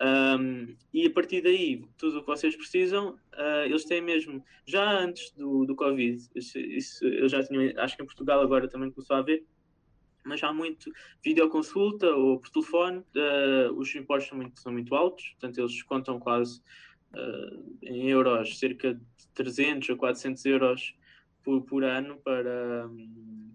[0.00, 4.98] Um, e a partir daí, tudo o que vocês precisam, uh, eles têm mesmo, já
[4.98, 8.90] antes do, do Covid, isso, isso, eu já tinha, acho que em Portugal agora também
[8.90, 9.44] começou a haver,
[10.24, 10.90] mas há muito
[11.24, 16.18] videoconsulta ou por telefone, uh, os impostos são muito, são muito altos, portanto eles contam
[16.18, 16.60] quase
[17.14, 20.94] uh, em euros cerca de 300 a 400 euros
[21.44, 22.88] por, por ano para,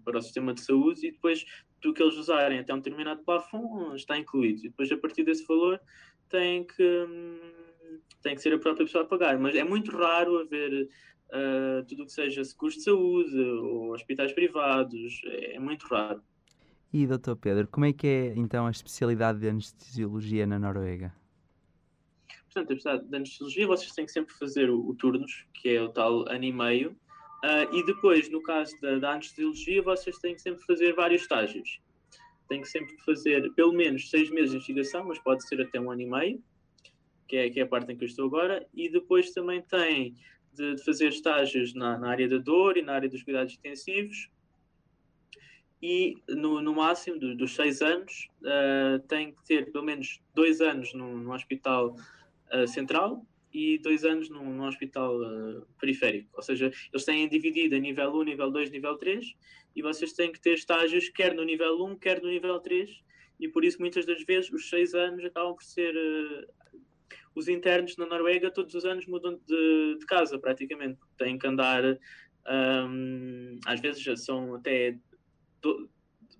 [0.04, 1.44] para o sistema de saúde e depois
[1.80, 4.60] do que eles usarem até um determinado plafond está incluído.
[4.60, 5.80] E depois, a partir desse valor,
[6.28, 7.06] tem que,
[8.22, 9.38] tem que ser a própria pessoa a pagar.
[9.38, 10.88] Mas é muito raro haver
[11.28, 16.22] uh, tudo o que seja seguros de saúde ou hospitais privados, é muito raro.
[16.92, 21.12] E, doutor Pedro, como é que é então a especialidade de anestesiologia na Noruega?
[22.44, 25.82] Portanto, a especialidade de anestesiologia, vocês têm que sempre fazer o, o turnos, que é
[25.82, 26.92] o tal ano e meio,
[27.44, 31.78] uh, e depois, no caso da, da anestesiologia, vocês têm que sempre fazer vários estágios
[32.48, 35.90] tem que sempre fazer pelo menos seis meses de investigação, mas pode ser até um
[35.90, 36.42] ano e meio,
[37.26, 40.14] que é, que é a parte em que eu estou agora, e depois também tem
[40.54, 44.30] de, de fazer estágios na, na, área da dor e na área dos cuidados intensivos,
[45.80, 50.60] e no, no máximo do, dos seis anos uh, tem que ter pelo menos dois
[50.60, 51.94] anos no, no hospital
[52.52, 56.30] uh, central e dois anos num, num hospital uh, periférico.
[56.34, 59.34] Ou seja, eles têm dividido a nível 1, nível 2, nível 3
[59.74, 62.90] e vocês têm que ter estágios quer no nível 1, quer no nível 3
[63.40, 65.94] e por isso muitas das vezes os seis anos acabam por ser...
[65.94, 66.58] Uh,
[67.34, 71.82] os internos na Noruega todos os anos mudam de, de casa praticamente, têm que andar...
[72.50, 74.96] Um, às vezes já são até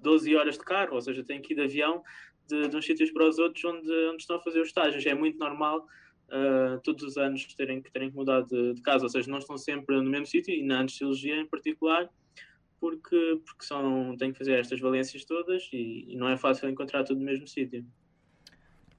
[0.01, 2.03] 12 horas de carro, ou seja, têm que ir de avião
[2.49, 5.05] de, de uns sítios para os outros onde, onde estão a fazer os estágios.
[5.05, 5.87] É muito normal
[6.29, 9.57] uh, todos os anos terem, terem que mudar de, de, casa, ou seja, não estão
[9.57, 12.09] sempre no mesmo sítio e na anestesiologia em particular,
[12.81, 17.05] porque, porque são, têm que fazer estas valências todas e, e não é fácil encontrar
[17.05, 17.85] tudo no mesmo sítio.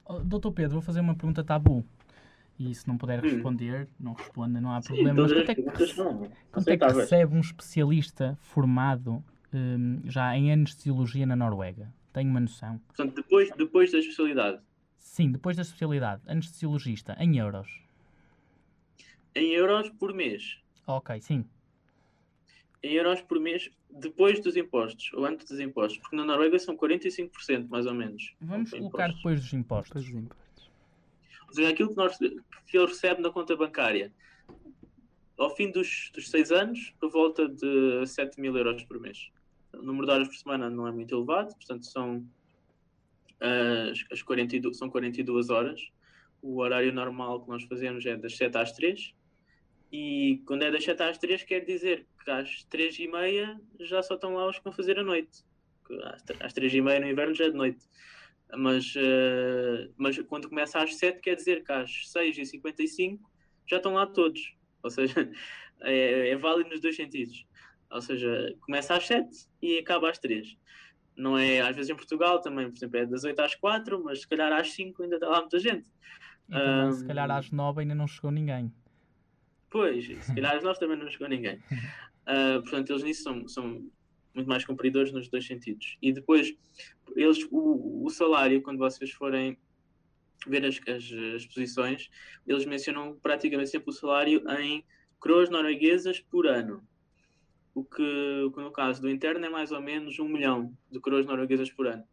[0.06, 1.86] Oh, doutor Pedro, vou fazer uma pergunta tabu.
[2.60, 3.30] E se não puder hum.
[3.30, 3.88] responder, hum.
[4.00, 5.16] não responda, não há problema.
[5.16, 5.64] Sim, Mas quanto é que,
[6.52, 11.94] quanto é que recebe um especialista formado um, já em anestesiologia na Noruega?
[12.12, 12.82] Tenho uma noção.
[12.88, 14.60] Portanto, depois, depois da especialidade.
[15.00, 17.68] Sim, depois da especialidade, anestesiologista, em euros.
[19.34, 20.60] Em euros por mês.
[20.86, 21.46] Ok, sim.
[22.84, 26.78] em euros por mês depois dos impostos, ou antes dos impostos, porque na Noruega são
[26.78, 28.36] 45% mais ou menos.
[28.40, 29.16] Vamos colocar impostos.
[29.18, 29.88] depois dos impostos.
[29.90, 30.72] Depois dos impostos.
[31.48, 34.14] Ou seja, aquilo que, nós, que ele recebe na conta bancária
[35.40, 39.32] ao fim dos, dos seis anos, por volta de 7 mil euros por mês.
[39.74, 42.26] O número de horas por semana não é muito elevado, portanto são,
[43.40, 45.82] as, as 42, são 42 horas.
[46.42, 49.14] O horário normal que nós fazemos é das 7 às 3
[49.92, 54.02] e quando é das 7 às 3 quer dizer que às 3 e meia já
[54.02, 55.44] só estão lá os que vão fazer a noite.
[56.40, 57.86] Às 3 e meia no inverno já é de noite.
[58.56, 63.30] Mas, uh, mas quando começa às 7 quer dizer que às 6 e 55
[63.68, 64.56] já estão lá todos.
[64.84, 65.30] Ou seja,
[65.82, 67.46] é, é válido nos dois sentidos.
[67.92, 69.28] Ou seja, começa às 7
[69.62, 70.56] e acaba às 3
[71.20, 74.22] não é, às vezes em Portugal também, por exemplo, é das 8 às 4, mas
[74.22, 75.88] se calhar às 5 ainda está lá muita gente.
[76.48, 78.74] E também, um, se calhar às 9 ainda não chegou ninguém.
[79.70, 81.58] Pois, se calhar às 9 também não chegou ninguém.
[82.26, 83.92] Uh, portanto, eles nisso são, são
[84.34, 85.98] muito mais cumpridores nos dois sentidos.
[86.02, 86.56] E depois,
[87.16, 89.58] eles, o, o salário, quando vocês forem
[90.48, 92.10] ver as, as, as, posições,
[92.48, 94.86] eles mencionam praticamente sempre o salário em
[95.20, 96.82] coroas norueguesas por ano.
[97.74, 101.00] O que, o que no caso do interno é mais ou menos um milhão de
[101.00, 102.04] coroas norueguesas por ano.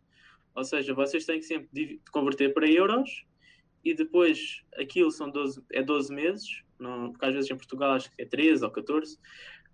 [0.54, 3.26] Ou seja, vocês têm que sempre converter para euros
[3.84, 8.10] e depois aquilo são 12, é 12 meses, não, porque às vezes em Portugal acho
[8.10, 9.18] que é 13 ou 14,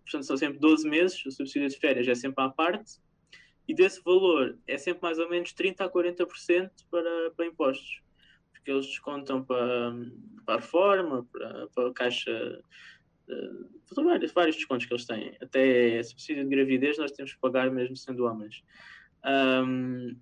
[0.03, 3.01] portanto são sempre 12 meses, o subsídio de férias é sempre à parte,
[3.67, 8.03] e desse valor é sempre mais ou menos 30% a 40% para, para impostos,
[8.53, 9.95] porque eles descontam para,
[10.45, 12.63] para a reforma, para, para a caixa,
[13.29, 17.71] uh, vários, vários descontos que eles têm, até subsídio de gravidez nós temos que pagar
[17.71, 18.63] mesmo sendo homens.
[19.25, 20.17] Um,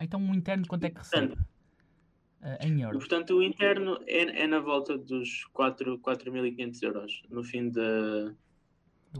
[0.00, 1.34] então um interno quanto é que recebe?
[1.34, 2.98] Uh, em euros.
[2.98, 8.34] Portanto, o interno é, é na volta dos 4.500 euros no fim de,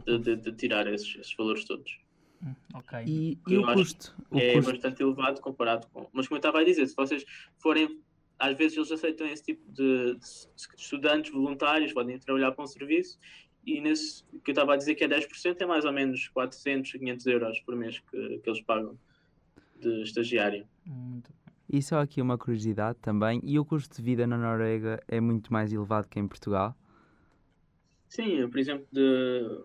[0.05, 1.99] de, de, de tirar esses, esses, valores todos.
[2.43, 3.03] Hum, ok.
[3.05, 4.15] E, e o custo?
[4.31, 4.71] O é custo?
[4.71, 6.09] bastante elevado comparado com.
[6.11, 7.23] Mas como eu estava a dizer, se vocês
[7.59, 8.01] forem.
[8.41, 10.25] Às vezes eles aceitam esse tipo de, de
[10.77, 13.19] estudantes voluntários, podem trabalhar para um serviço
[13.65, 16.91] e nesse que eu estava a dizer que é 10% é mais ou menos 400,
[16.93, 18.97] 500 euros por mês que, que eles pagam
[19.79, 20.67] de estagiário.
[20.85, 21.31] Muito
[21.71, 25.53] e só aqui uma curiosidade também, e o custo de vida na Noruega é muito
[25.53, 26.75] mais elevado que em Portugal?
[28.09, 29.63] Sim, por exemplo, de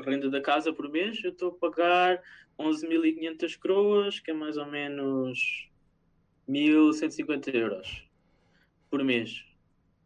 [0.00, 2.22] renda da casa por mês, eu estou a pagar
[2.58, 5.68] 11.500 croas, que é mais ou menos
[6.48, 8.08] 1.150 euros
[8.90, 9.44] por mês.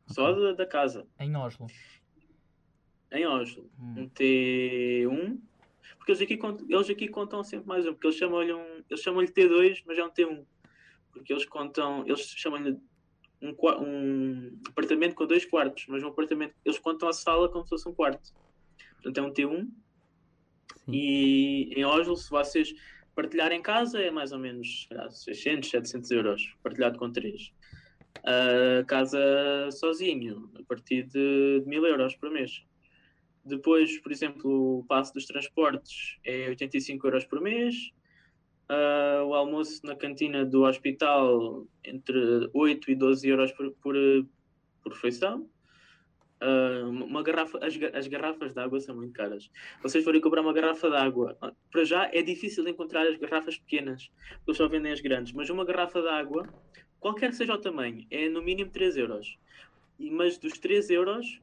[0.07, 1.07] Só da, da, casa.
[1.18, 1.66] Em Oslo?
[3.11, 3.70] Em Oslo.
[3.78, 3.94] Hum.
[3.98, 5.38] Um T1.
[5.96, 9.28] Porque eles aqui, eles aqui contam sempre mais um, porque eles chamam-lhe um, eles chamam-lhe
[9.28, 10.44] T2, mas é um T1
[11.12, 12.78] porque eles contam, eles chamam-lhe
[13.40, 17.70] um, um, apartamento com dois quartos, mas um apartamento, eles contam a sala como se
[17.70, 18.33] fosse um quarto.
[18.94, 19.68] Portanto, é um T1.
[20.85, 20.92] Sim.
[20.92, 22.74] E em Oslo, se vocês
[23.14, 27.53] partilharem casa, é mais ou menos lá, 600, 700 euros, partilhado com três.
[28.18, 29.18] Uh, casa
[29.70, 32.64] sozinho, a partir de, de 1000 euros por mês.
[33.44, 37.75] Depois, por exemplo, o passo dos transportes é 85 euros por mês.
[38.70, 43.94] Uh, o almoço na cantina do hospital entre 8 e 12 euros por, por,
[44.83, 45.48] por refeição.
[46.42, 49.48] Uh, uma garrafa, as, as garrafas de água são muito caras.
[49.81, 51.38] Vocês forem comprar uma garrafa de água,
[51.70, 54.11] para já é difícil encontrar as garrafas pequenas,
[54.44, 56.52] porque só vendem as grandes, mas uma garrafa de água,
[56.98, 59.38] qualquer que seja o tamanho, é no mínimo 3 euros.
[60.00, 61.40] E, mas dos 3 euros,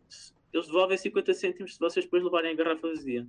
[0.52, 3.26] eles devolvem 50 cêntimos se vocês depois levarem a garrafa vazia.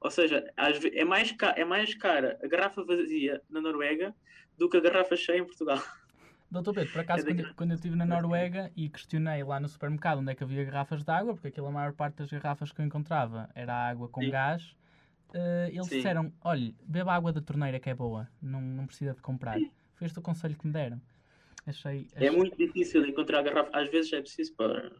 [0.00, 4.14] Ou seja, é mais, é mais cara a garrafa vazia na Noruega
[4.56, 5.82] do que a garrafa cheia em Portugal.
[6.50, 9.68] Doutor Pedro, por acaso, é quando, quando, eu estive na Noruega e questionei lá no
[9.68, 12.80] supermercado onde é que havia garrafas de água, porque aquela maior parte das garrafas que
[12.80, 14.30] eu encontrava era água com Sim.
[14.30, 14.74] gás,
[15.34, 15.96] uh, eles Sim.
[15.96, 19.58] disseram: olhe, beba água da torneira que é boa, não, não precisa de comprar.
[19.58, 19.70] Sim.
[19.94, 21.00] Foi este o conselho que me deram.
[21.66, 22.28] Achei, é achei...
[22.28, 24.90] É muito difícil encontrar garrafa, às vezes é preciso para,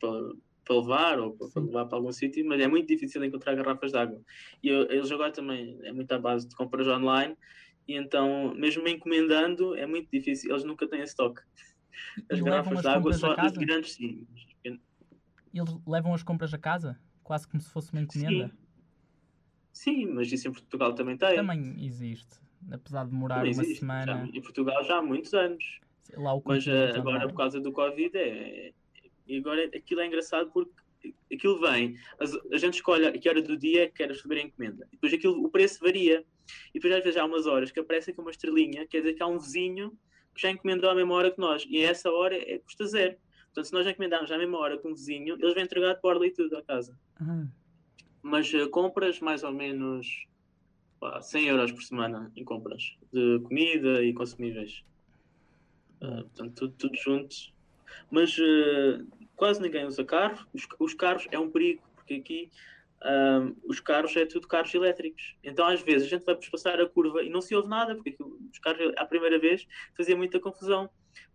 [0.00, 0.18] para
[0.64, 3.98] para levar ou para, levar para algum sítio, mas é muito difícil encontrar garrafas de
[3.98, 4.20] água.
[4.62, 7.36] E eu, eles agora também é muito à base de compras online,
[7.86, 11.42] e então, mesmo encomendando, é muito difícil, eles nunca têm estoque.
[12.30, 14.26] As garrafas de água só as grandes sim.
[15.52, 16.98] Eles levam as compras a casa?
[17.22, 18.50] Quase como se fosse uma encomenda?
[19.72, 21.36] Sim, sim mas isso em Portugal também tem.
[21.36, 23.80] Também existe, apesar de demorar uma existe.
[23.80, 24.26] semana.
[24.26, 25.80] Já, em Portugal já há muitos anos.
[26.16, 28.72] Lá, mas eh, agora, por causa do Covid, é,
[29.26, 30.72] e agora aquilo é engraçado porque
[31.32, 34.86] aquilo vem, a, gente escolhe a que hora do dia quer receber a encomenda.
[34.88, 36.24] E depois aquilo, o preço varia.
[36.70, 39.22] E depois às vezes há umas horas que aparece aqui uma estrelinha, quer dizer que
[39.22, 39.96] há um vizinho
[40.34, 41.64] que já encomendou à mesma hora que nós.
[41.68, 43.16] E essa hora é, custa zero.
[43.46, 46.26] Portanto, se nós encomendarmos à mesma hora com um vizinho, eles vão entregar de borda
[46.26, 46.98] e tudo à casa.
[47.20, 47.48] Uhum.
[48.20, 50.26] mas uh, compras mais ou menos
[50.98, 54.84] pá, 100 euros por semana em compras de comida e consumíveis.
[56.02, 57.36] Uh, portanto, tudo, tudo junto.
[58.10, 60.44] Mas uh, quase ninguém usa carro.
[60.52, 62.50] Os, os, carros é um perigo, porque aqui
[63.04, 65.36] um, os carros é tudo carros elétricos.
[65.44, 68.16] Então, às vezes, a gente vai passar a curva e não se ouve nada, porque
[68.20, 70.88] os carros, à primeira vez, fazia muita confusão.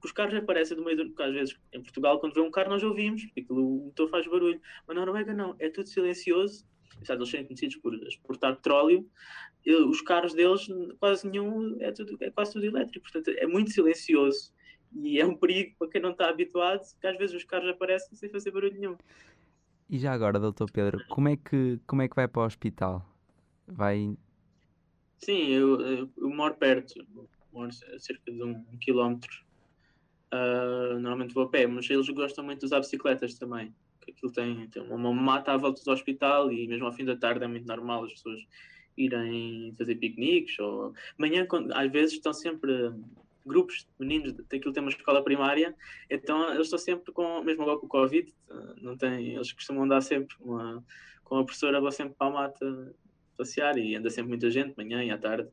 [0.04, 1.24] Os carros aparecem do meio do.
[1.24, 4.60] Às vezes, em Portugal, quando vê um carro, nós ouvimos, porque o motor faz barulho.
[4.88, 5.56] Mas na Noruega, não.
[5.60, 6.66] É tudo silencioso.
[7.04, 9.08] Sabe, eles são conhecidos por exportar petróleo.
[9.88, 10.68] Os carros deles,
[11.00, 13.04] quase nenhum, é, tudo, é quase tudo elétrico.
[13.04, 14.52] Portanto, é muito silencioso.
[14.96, 18.16] E é um perigo para quem não está habituado, que às vezes os carros aparecem
[18.16, 18.98] sem fazer barulho nenhum.
[19.90, 23.04] E já agora, doutor Pedro, como é que, como é que vai para o hospital?
[23.68, 24.16] Vai...
[25.18, 26.94] Sim, eu, eu, moro perto,
[27.52, 29.44] moro a cerca de um, quilómetro.
[30.32, 33.74] Uh, normalmente vou a pé, mas eles gostam muito de usar bicicletas também.
[34.08, 37.44] Aquilo tem, tem uma mata à volta do hospital e mesmo ao fim da tarde
[37.44, 38.40] é muito normal as pessoas
[38.96, 42.92] irem fazer piqueniques ou manhã às vezes estão sempre
[43.46, 45.76] grupos de meninos, daquilo tem uma escola primária,
[46.10, 48.34] então eles estão sempre com, mesmo agora com o Covid,
[48.82, 50.84] não tem, eles costumam andar sempre uma,
[51.24, 52.96] com a professora, vão sempre para a mata
[53.38, 55.50] passear e anda sempre muita gente, manhã e à tarde.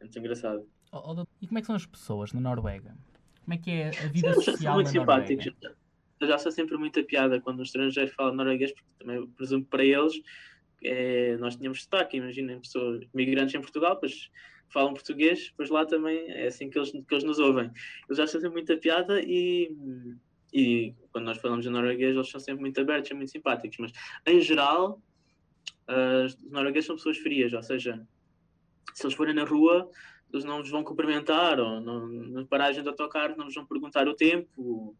[0.00, 0.66] É muito engraçado.
[0.92, 2.96] Oh, oh, e como é que são as pessoas na Noruega?
[3.44, 5.52] Como é que é a vida Sim, social são muito simpáticos.
[6.18, 9.84] Eu já sou sempre muita piada quando os estrangeiros falam norueguês, porque também presumo para
[9.84, 10.20] eles
[10.82, 14.30] é, nós tínhamos destaque, imaginem pessoas migrantes em Portugal, pois
[14.68, 17.70] falam português, pois lá também é assim que eles, que eles nos ouvem.
[18.08, 19.74] Eles já fazem muita piada e,
[20.52, 23.92] e quando nós falamos de norueguês, eles são sempre muito abertos, são muito simpáticos, mas
[24.26, 25.00] em geral,
[26.24, 28.06] os noruegueses são pessoas frias, ou seja,
[28.94, 29.88] se eles forem na rua,
[30.32, 34.08] eles não vos vão cumprimentar, ou não, na paragem de autocarro não vos vão perguntar
[34.08, 34.96] o tempo.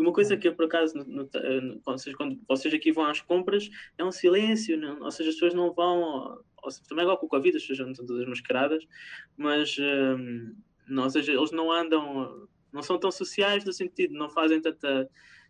[0.00, 1.30] Uma coisa que eu, por acaso, no, no,
[1.62, 5.36] no, vocês, quando vocês aqui vão às compras, é um silêncio, não, ou seja, as
[5.36, 8.86] pessoas não vão ou também igual com o Covid, as pessoas não estão todas mascaradas,
[9.36, 10.54] mas um,
[10.88, 15.08] não, ou seja, eles não andam, não são tão sociais no sentido, não fazem tanta,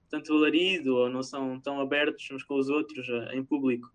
[0.09, 3.93] tanto alarido ou não são tão abertos uns com os outros uh, em público,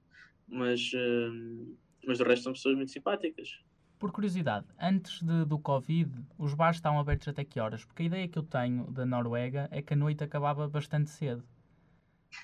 [0.47, 3.49] mas, uh, mas o resto são pessoas muito simpáticas.
[3.97, 7.85] Por curiosidade, antes de, do Covid, os bares estavam abertos até que horas?
[7.85, 11.43] Porque a ideia que eu tenho da Noruega é que a noite acabava bastante cedo.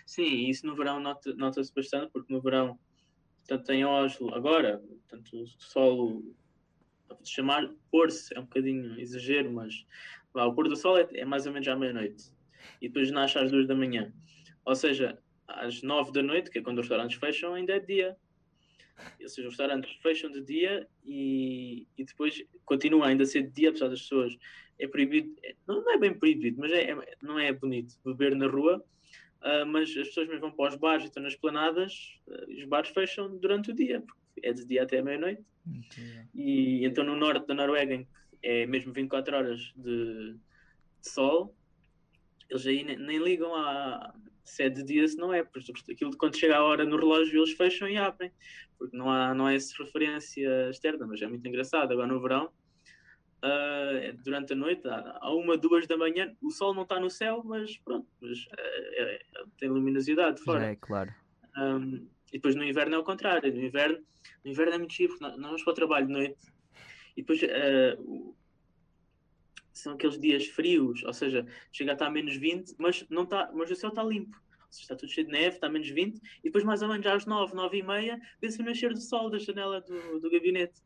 [0.05, 2.79] Sim, isso no verão nota-se nota bastante, porque no verão
[3.47, 6.23] Portanto, em Oslo, agora, portanto, o sol,
[7.23, 9.85] chamar pôr-se é um bocadinho exagero, mas
[10.33, 12.31] lá, o pôr do sol é, é mais ou menos à meia-noite
[12.81, 14.13] e depois nasce às duas da manhã.
[14.63, 18.15] Ou seja, às nove da noite, que é quando os restaurantes fecham, ainda é dia.
[19.21, 23.51] Ou seja, os restaurantes fecham de dia e, e depois continua ainda a ser de
[23.51, 24.37] dia, apesar das pessoas.
[24.79, 28.35] É proibido, é, não, não é bem proibido, mas é, é, não é bonito beber
[28.35, 28.83] na rua
[29.41, 32.63] Uh, mas as pessoas mesmo vão para os bares e estão nas planadas, uh, os
[32.65, 35.43] bares fecham durante o dia, porque é de dia até meia-noite.
[36.33, 38.09] E então no norte da Noruega, em que
[38.43, 41.55] é mesmo 24 horas de, de sol,
[42.49, 44.13] eles aí nem, nem, ligam a
[44.43, 47.39] se é de dia se não é, porque aquilo quando chega a hora no relógio
[47.39, 48.31] eles fecham e abrem,
[48.77, 51.91] porque não há, não há essa referência externa, mas é muito engraçado.
[51.91, 52.49] Agora no verão
[53.43, 57.41] Uh, durante a noite, a uma, duas da manhã, o sol não está no céu,
[57.43, 59.21] mas pronto, mas, é, é,
[59.57, 60.65] tem luminosidade fora.
[60.65, 61.11] É claro.
[61.57, 63.51] Um, e depois no inverno é o contrário.
[63.51, 63.97] No inverno,
[64.45, 66.53] no inverno é muito chique, nós vamos para o trabalho de noite
[67.17, 68.35] e depois uh,
[69.73, 73.49] são aqueles dias frios, ou seja, chega a estar a menos 20, mas, não está,
[73.53, 74.39] mas o céu está limpo.
[74.69, 77.05] Seja, está tudo cheio de neve, está a menos 20, e depois mais ou menos
[77.05, 80.81] às 9, 9 e meia, vê-se o nascer do sol da janela do, do gabinete,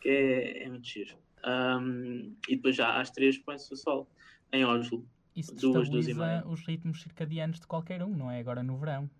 [0.00, 1.16] que é, é muito giro.
[1.44, 4.08] Um, e depois já às três põe-se o sol
[4.52, 5.06] em Oslo.
[5.34, 6.42] Isso duas, duas e meia.
[6.46, 8.40] os ritmos circadianos de qualquer um, não é?
[8.40, 9.10] Agora no verão.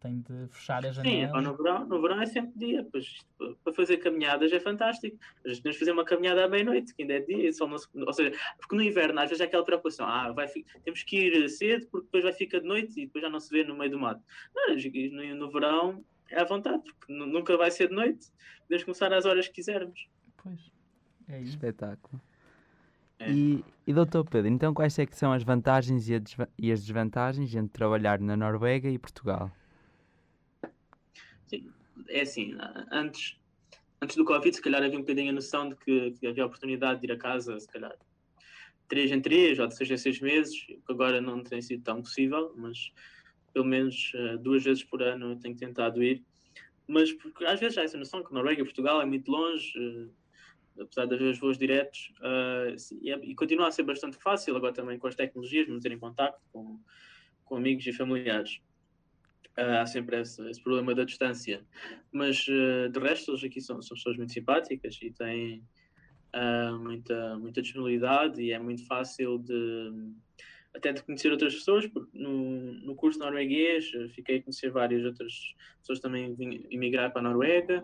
[0.00, 1.38] Tem de fechar a janela.
[1.38, 2.86] Sim, no verão, no verão é sempre dia.
[2.90, 3.24] Pois,
[3.64, 5.16] para fazer caminhadas é fantástico.
[5.44, 7.52] A gente podemos fazer uma caminhada à meia-noite, que ainda é dia.
[7.52, 7.76] Só não,
[8.06, 10.06] ou seja, porque no inverno às vezes é aquela preocupação.
[10.06, 10.46] Ah, vai,
[10.84, 13.50] temos que ir cedo porque depois vai ficar de noite e depois já não se
[13.50, 14.22] vê no meio do mato.
[14.54, 18.30] Não, no, no verão é à vontade, porque nunca vai ser de noite.
[18.62, 20.08] Podemos começar às horas que quisermos.
[20.42, 20.70] Pois.
[21.28, 21.50] É isso.
[21.50, 22.20] Espetáculo.
[23.18, 23.30] É.
[23.30, 26.22] E, e doutor Pedro, então quais é que são as vantagens e,
[26.58, 29.50] e, as desvantagens entre trabalhar na Noruega e Portugal?
[32.08, 32.56] É assim,
[32.90, 33.38] antes,
[34.00, 36.46] antes do Covid se calhar havia um bocadinho a noção de que, que havia a
[36.46, 37.96] oportunidade de ir a casa, se calhar,
[38.88, 42.02] três em três ou de seis em seis meses, que agora não tem sido tão
[42.02, 42.92] possível, mas
[43.52, 46.22] pelo menos uh, duas vezes por ano eu tenho tentado ir.
[46.86, 50.12] Mas porque às vezes há essa noção que Noruega e Portugal é muito longe, uh,
[50.80, 54.54] apesar de haver os voos diretos, uh, e, é, e, continua a ser bastante fácil
[54.56, 56.78] agora também com as tecnologias, manter em contato com,
[57.44, 58.60] com amigos e familiares.
[59.58, 61.64] Uh, há sempre esse, esse, problema da distância.
[62.12, 65.62] Mas uh, de resto, eles aqui são, são pessoas muito simpáticas e têm
[66.34, 69.92] uh, muita, muita disponibilidade e é muito fácil de
[70.74, 75.32] até de conhecer outras pessoas, no, no curso norueguês fiquei a conhecer várias outras
[75.80, 77.82] pessoas também vim emigrar para a Noruega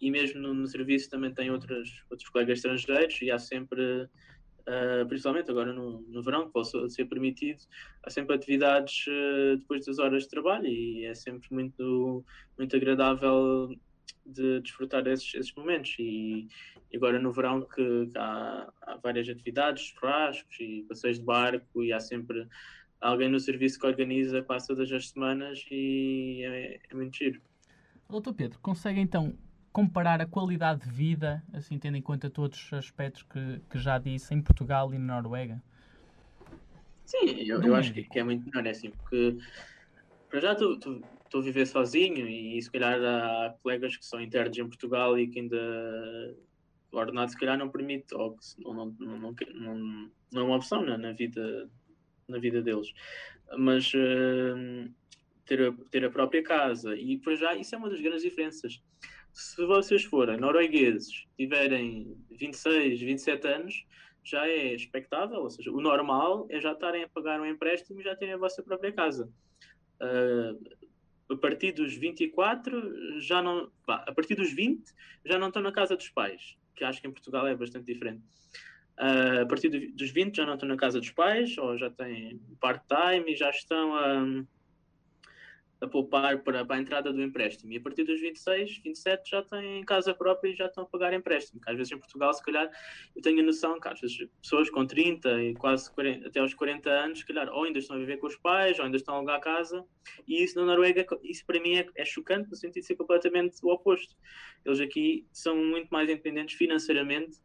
[0.00, 4.08] e mesmo no, no serviço também tem outras, outros colegas estrangeiros e há sempre
[4.70, 7.60] Uh, principalmente agora no, no verão, que possa ser permitido,
[8.04, 12.24] há sempre atividades uh, depois das horas de trabalho e é sempre muito,
[12.56, 13.74] muito agradável
[14.24, 15.96] de desfrutar esses, esses momentos.
[15.98, 16.46] E,
[16.92, 21.82] e, agora no verão que, que há, há, várias atividades, churrascos e passeios de barco
[21.82, 22.46] e há sempre
[23.00, 27.40] alguém no serviço que organiza quase todas as semanas e é, é muito giro.
[28.08, 29.36] Doutor Pedro, consegue então
[29.72, 33.98] comparar a qualidade de vida, assim tendo em conta todos os aspectos que, que já
[33.98, 35.62] disse, em Portugal e na Noruega?
[37.04, 39.36] Sim, eu, eu acho que, que, é muito melhor, é assim, porque
[40.28, 44.20] para já tu, tu, estou a viver sozinho e se calhar há colegas que são
[44.20, 46.36] internos em Portugal e que ainda
[46.92, 50.84] o ordenado se calhar não permite ou não, não, não, não, não é uma opção
[50.84, 51.68] na, na, vida
[52.28, 52.92] na vida deles.
[53.56, 54.90] Mas uh,
[55.44, 58.80] ter, a, ter a própria casa e por já isso é uma das grandes diferenças
[59.32, 63.86] se vocês forem noruegueses tiverem 26, 27 anos
[64.22, 68.04] já é expectável, ou seja, o normal é já estarem a pagar um empréstimo e
[68.04, 69.30] já terem a vossa própria casa.
[70.00, 73.70] Uh, a partir dos 24 já não.
[73.86, 74.82] a partir dos 20
[75.24, 78.22] já não estão na casa dos pais, que acho que em Portugal é bastante diferente.
[78.98, 82.40] Uh, a partir dos 20 já não estão na casa dos pais, ou já têm
[82.60, 84.44] part-time e já estão a
[85.80, 87.72] a poupar para, para, a entrada do empréstimo.
[87.72, 91.12] E a partir dos 26, 27 já têm casa própria e já estão a pagar
[91.12, 91.60] empréstimo.
[91.66, 92.70] Às vezes em Portugal, se calhar,
[93.16, 96.52] eu tenho a noção que às vezes pessoas com 30 e quase 40, até aos
[96.52, 99.14] 40 anos, se calhar, ou ainda estão a viver com os pais, ou ainda estão
[99.14, 99.84] a alugar casa.
[100.28, 103.56] E isso na Noruega, isso para mim é, é chocante no sentido de ser completamente
[103.62, 104.14] o oposto.
[104.64, 107.38] Eles aqui são muito mais independentes financeiramente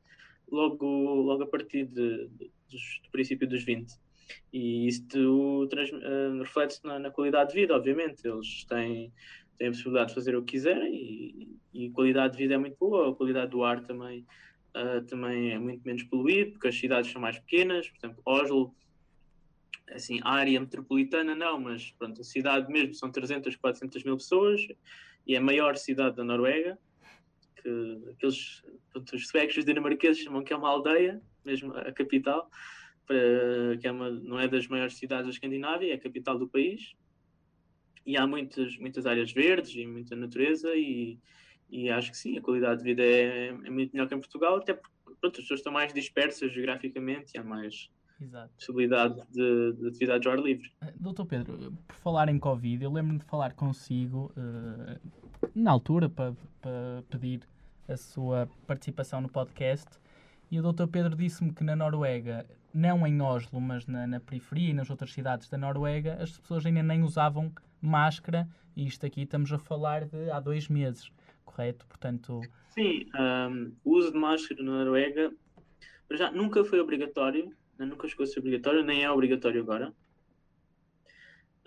[0.52, 4.05] logo, logo a partir de, de, do princípio dos 20.
[4.52, 8.28] E isto uh, reflete-se na, na, qualidade de vida, obviamente.
[8.28, 9.12] Eles têm,
[9.58, 12.78] têm a possibilidade de fazer o que quiserem e, e qualidade de vida é muito
[12.80, 13.12] boa.
[13.12, 14.26] A qualidade do ar também,
[14.76, 17.90] uh, também é muito menos poluído, porque as cidades são mais pequenas.
[17.90, 18.76] Por exemplo, Oslo,
[19.92, 24.62] assim, a área metropolitana não, mas pronto, a cidade mesmo são 300, 400 mil pessoas
[25.28, 26.78] e é a maior cidade da Noruega.
[27.62, 32.50] Que aqueles, pronto, os suecos os dinamarqueses chamam que é uma aldeia, mesmo a capital
[33.06, 36.48] para, que é uma, não é das maiores cidades da Escandinávia, é a capital do
[36.48, 36.94] país,
[38.06, 41.18] e há muitas, muitas áreas verdes e muita natureza, e,
[41.70, 44.58] e acho que sim, a qualidade de vida é, é muito melhor que em Portugal,
[44.58, 47.90] até porque pronto, as pessoas estão mais dispersas geograficamente e há mais
[48.22, 48.54] Exato.
[48.56, 50.72] possibilidade de, de atividades ao ar livre.
[50.82, 55.00] Eh, doutor Pedro, por falar em Covid, eu lembro-me de falar consigo uh,
[55.54, 57.42] na altura para, para pedir
[57.88, 59.88] a sua participação no podcast
[60.56, 64.70] e o doutor Pedro disse-me que na Noruega não em Oslo, mas na, na, periferia
[64.70, 69.24] e nas outras cidades da Noruega, as pessoas ainda nem usavam máscara, e isto aqui
[69.24, 71.12] estamos a falar de há dois meses,
[71.44, 71.86] correto?
[71.88, 72.40] Portanto...
[72.70, 75.34] Sim, um, o uso de máscara na Noruega
[76.12, 79.94] já nunca foi obrigatório, nunca chegou a ser obrigatório, nem é obrigatório agora.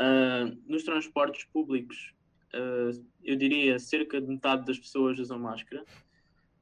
[0.01, 2.15] Uh, nos transportes públicos,
[2.55, 5.85] uh, eu diria cerca de metade das pessoas usam máscara.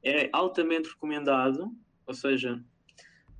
[0.03, 1.73] É altamente recomendado,
[2.07, 2.63] ou seja,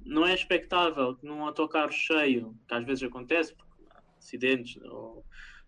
[0.05, 3.55] não é expectável que num autocarro cheio, que às vezes acontece,
[4.17, 5.25] acidentes, ou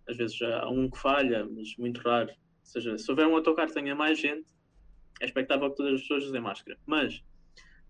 [0.08, 2.30] às vezes há um que falha, mas muito raro.
[2.30, 4.46] Ou seja, se houver um autocarro que tenha mais gente,
[5.22, 6.78] é expectável que todas as pessoas usem máscara.
[6.86, 7.24] Mas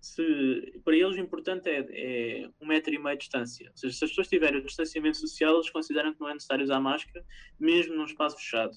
[0.02, 3.70] se, para eles o importante é, é, um metro e meio de distância.
[3.70, 6.64] Ou seja, se as pessoas tiverem o distanciamento social, eles consideram que não é necessário
[6.64, 7.26] usar máscara,
[7.60, 8.76] mesmo num espaço fechado.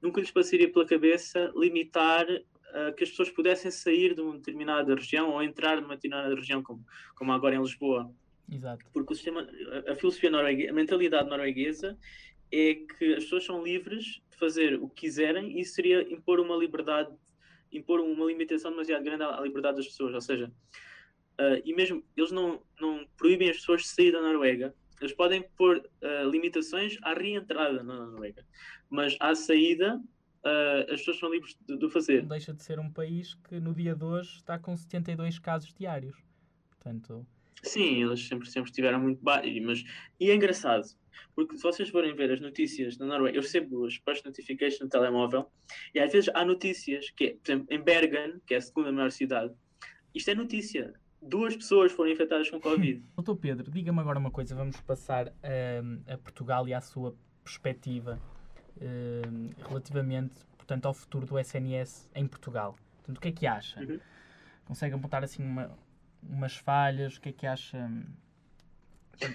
[0.00, 2.26] Nunca lhes passaria pela cabeça limitar
[2.70, 6.62] uh, que as pessoas pudessem sair de uma determinada região ou entrar numa determinada região,
[6.62, 8.10] como, como agora em Lisboa.
[8.50, 8.84] Exato.
[8.92, 9.46] Porque o sistema,
[9.86, 11.98] a, a filosofia norueguesa, a mentalidade norueguesa
[12.50, 16.40] é que as pessoas são livres de fazer o que quiserem e isso seria impor
[16.40, 17.10] uma liberdade,
[17.72, 20.14] impor uma limitação demasiado grande à, à liberdade das pessoas.
[20.14, 20.50] Ou seja,
[21.38, 25.42] uh, e mesmo eles não, não proíbem as pessoas de sair da Noruega, eles podem
[25.56, 28.44] pôr uh, limitações à reentrada na Noruega,
[28.90, 30.00] mas à saída
[30.44, 32.22] uh, as pessoas são livres de, de fazer.
[32.22, 35.72] Não deixa de ser um país que no dia de hoje está com 72 casos
[35.72, 36.16] diários.
[36.68, 37.26] Portanto...
[37.62, 39.84] Sim, eles sempre, sempre estiveram muito baixos, mas
[40.20, 40.84] e é engraçado,
[41.34, 44.88] porque se vocês forem ver as notícias na Noruega, eu recebo as push notifications no
[44.88, 45.50] telemóvel
[45.92, 49.10] e às vezes há notícias que, por exemplo, em Bergen, que é a segunda maior
[49.10, 49.52] cidade,
[50.14, 50.94] isto é notícia.
[51.20, 53.02] Duas pessoas foram infectadas com Covid.
[53.16, 58.20] Doutor Pedro, diga-me agora uma coisa, vamos passar a, a Portugal e à sua perspectiva
[59.66, 62.76] relativamente, portanto, ao futuro do SNS em Portugal.
[62.98, 63.80] Portanto, o que é que acha?
[63.80, 63.98] Uhum.
[64.64, 65.70] Consegue apontar assim uma,
[66.22, 67.16] umas falhas?
[67.16, 67.90] O que é que acha?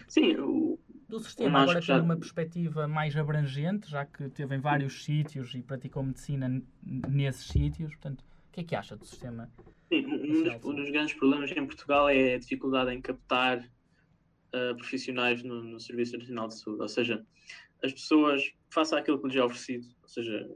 [0.08, 0.80] Sim, o,
[1.14, 2.02] do sistema agora já...
[2.02, 7.91] uma perspectiva mais abrangente, já que teve em vários sítios e praticou medicina nesses sítios.
[7.91, 9.52] Portanto, o que é que acha do sistema?
[9.89, 14.76] Sim, um dos, um dos grandes problemas em Portugal é a dificuldade em captar uh,
[14.76, 16.82] profissionais no, no, Serviço Nacional de Saúde.
[16.82, 17.26] Ou seja,
[17.84, 20.49] as pessoas façam aquilo que lhes é oferecido, ou seja,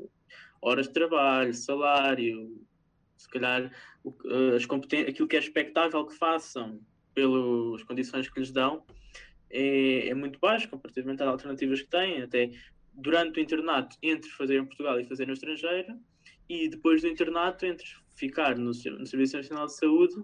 [0.61, 2.65] horas de trabalho, salário,
[3.17, 3.71] se calhar
[4.05, 6.79] uh, as aquilo que é expectável que façam
[7.13, 8.85] pelas condições que lhes dão
[9.49, 12.51] é, é muito baixo comparativamente às alternativas que têm, até
[12.93, 15.97] durante o internato entre fazer em Portugal e fazer no estrangeiro
[16.49, 20.15] e depois do internato entre ficar no, no Serviço Nacional de Saúde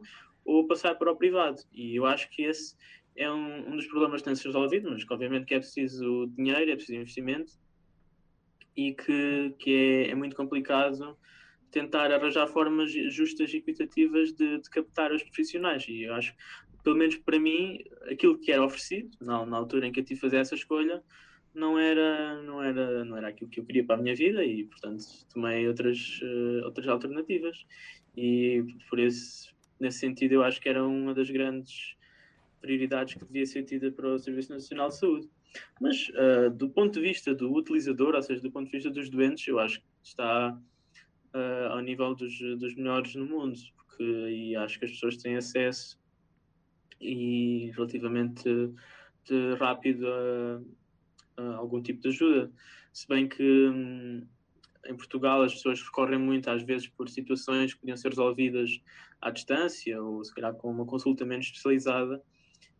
[0.45, 1.61] ou passar para o privado.
[1.71, 2.75] E eu acho que esse
[3.15, 5.59] é um, um dos problemas que tem de ser resolvido, mas que obviamente que é
[5.59, 7.53] preciso dinheiro, é preciso investimento
[8.75, 9.71] e que, que
[10.07, 11.17] é, é muito complicado
[11.71, 15.85] tentar arranjar formas justas e equitativas de, de, captar os profissionais.
[15.87, 16.35] E eu acho
[16.83, 17.79] pelo menos para mim,
[18.11, 21.01] aquilo que era oferecido, na, na altura em que eu tive fazer essa escolha,
[21.55, 24.65] não era, não, era, não era aquilo que eu queria para a minha vida e,
[24.65, 27.65] portanto, tomei outras, uh, outras alternativas.
[28.17, 29.49] E, por esse,
[29.79, 31.95] nesse sentido, eu acho que era uma das grandes
[32.59, 35.29] prioridades que devia ser tida para o Serviço Nacional de Saúde.
[35.79, 39.09] Mas, uh, do ponto de vista do utilizador, ou seja, do ponto de vista dos
[39.09, 40.57] doentes, eu acho que está
[41.33, 45.99] uh, ao nível dos, dos melhores no mundo, porque acho que as pessoas têm acesso
[46.99, 48.43] e relativamente
[49.25, 50.61] de rápido a,
[51.37, 52.51] a, algum tipo de ajuda.
[52.91, 54.25] Se bem que hum,
[54.85, 58.81] em Portugal as pessoas recorrem muito às vezes por situações que podiam ser resolvidas
[59.21, 62.21] à distância ou se calhar com uma consulta menos especializada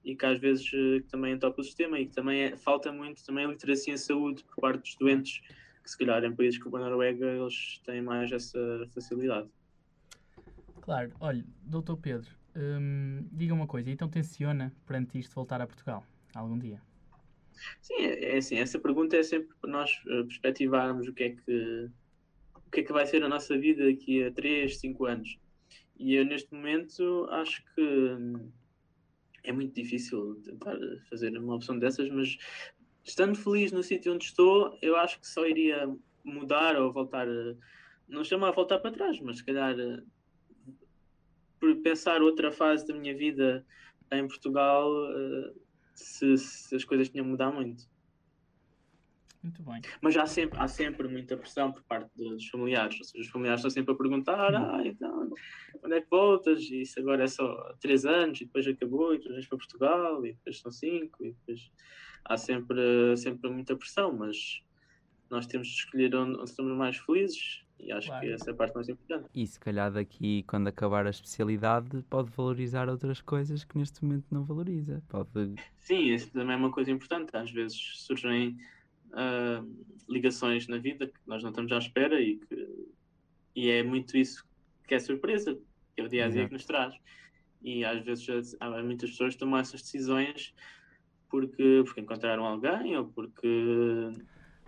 [0.04, 3.24] e que às vezes eh, também entopa o sistema e que também é, falta muito
[3.26, 5.39] também a literacia em saúde por parte dos doentes
[5.84, 8.60] que se calhar em países como a Noruega eles têm mais essa
[8.93, 9.49] facilidade.
[10.82, 16.06] Claro, olha, doutor Pedro, Hum, diga uma coisa, então tenciona perante isto voltar a Portugal
[16.36, 16.80] algum dia?
[17.82, 21.30] Sim, é, é assim, essa pergunta é sempre para nós uh, perspectivarmos o que é
[21.32, 21.89] que
[22.56, 25.38] o que é que vai ser a nossa vida daqui a 3, 5 anos.
[25.95, 28.51] E eu neste momento acho que hum,
[29.44, 30.78] é muito difícil tentar
[31.10, 32.38] fazer uma opção dessas, mas
[33.04, 37.28] estando feliz no sítio onde estou, eu acho que só iria mudar ou voltar,
[38.08, 39.76] não chama a voltar para trás, mas se calhar
[41.60, 43.66] por pensar outra fase da minha vida
[44.12, 45.62] em Portugal, uh,
[45.96, 47.86] se, se, as coisas tinham mudado muito.
[49.41, 49.82] Muito bem.
[50.02, 52.98] Mas há sempre, há sempre muita pressão por parte dos familiares.
[52.98, 54.58] Ou seja, os familiares estão sempre a perguntar: hum.
[54.58, 55.22] ah, então,
[55.80, 56.62] quando é que voltas?
[56.64, 60.26] E isso agora é só três anos, e depois acabou, e depois vais para Portugal,
[60.26, 61.72] e depois são cinco, e depois
[62.26, 64.16] há sempre, sempre muita pressão.
[64.16, 64.62] Mas
[65.30, 68.26] nós temos de escolher onde, onde estamos mais felizes e acho claro.
[68.26, 69.30] que essa é a parte mais importante.
[69.34, 74.26] E se calhar daqui, quando acabar a especialidade, pode valorizar outras coisas que neste momento
[74.32, 75.04] não valoriza.
[75.10, 75.56] Pode...
[75.78, 77.36] Sim, isso também é uma coisa importante.
[77.36, 78.58] Às vezes surgem
[79.10, 82.88] uh, ligações na vida que nós não estamos à espera e, que,
[83.56, 84.46] e é muito isso
[84.88, 85.56] que é surpresa,
[85.96, 86.94] que é o dia a dia que nos traz.
[87.62, 90.54] E às vezes há muitas pessoas que tomam essas decisões
[91.30, 94.12] porque, porque encontraram alguém ou porque.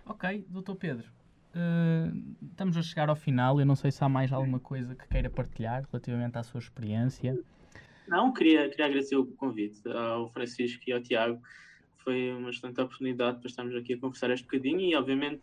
[0.04, 1.06] Ok, doutor Pedro.
[1.54, 3.60] Uh, estamos a chegar ao final.
[3.60, 7.38] Eu não sei se há mais alguma coisa que queira partilhar relativamente à sua experiência.
[8.08, 11.40] Não, queria, queria agradecer o convite ao Francisco e ao Tiago.
[11.98, 15.42] Foi uma excelente oportunidade para estarmos aqui a conversar este bocadinho e, obviamente,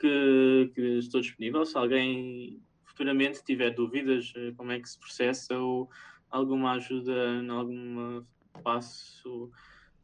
[0.00, 1.64] que, que estou disponível.
[1.66, 2.60] Se alguém
[2.90, 5.88] futuramente tiver dúvidas eh, como é que se processa ou
[6.30, 7.12] alguma ajuda
[7.42, 8.22] em algum
[8.62, 9.50] passo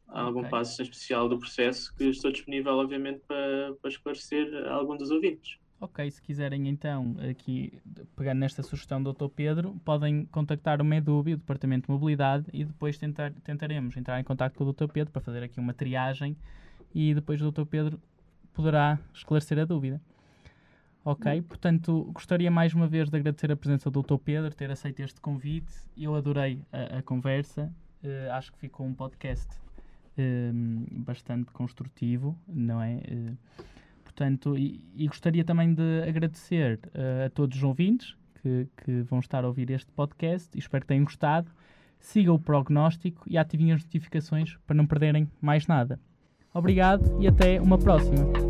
[0.07, 0.51] algum okay.
[0.51, 5.57] passo especial do processo que estou disponível, obviamente, para, para esclarecer algum dos ouvintes.
[5.79, 7.79] Ok, se quiserem então, aqui,
[8.15, 9.27] pegando nesta sugestão do Dr.
[9.27, 14.23] Pedro, podem contactar o MEDUB, o Departamento de Mobilidade, e depois tentar, tentaremos entrar em
[14.23, 14.87] contato com o Dr.
[14.87, 16.35] Pedro para fazer aqui uma triagem
[16.95, 17.65] e depois o Dr.
[17.65, 18.01] Pedro
[18.53, 20.01] poderá esclarecer a dúvida.
[21.09, 24.17] Ok, portanto, gostaria mais uma vez de agradecer a presença do Dr.
[24.17, 25.73] Pedro, ter aceito este convite.
[25.95, 29.47] Eu adorei a, a conversa, uh, acho que ficou um podcast
[30.17, 32.95] Ehm, bastante construtivo, não é?
[32.95, 33.37] Uh,
[34.03, 39.19] portanto, e, e, gostaria também de agradecer uh, a todos os ouvintes que, que, vão
[39.19, 41.51] estar a ouvir este podcast espero que tenham gostado.
[41.99, 45.99] Sigam o prognóstico e ativem as notificações para não perderem mais nada.
[46.51, 48.46] Obrigado e até uma próxima.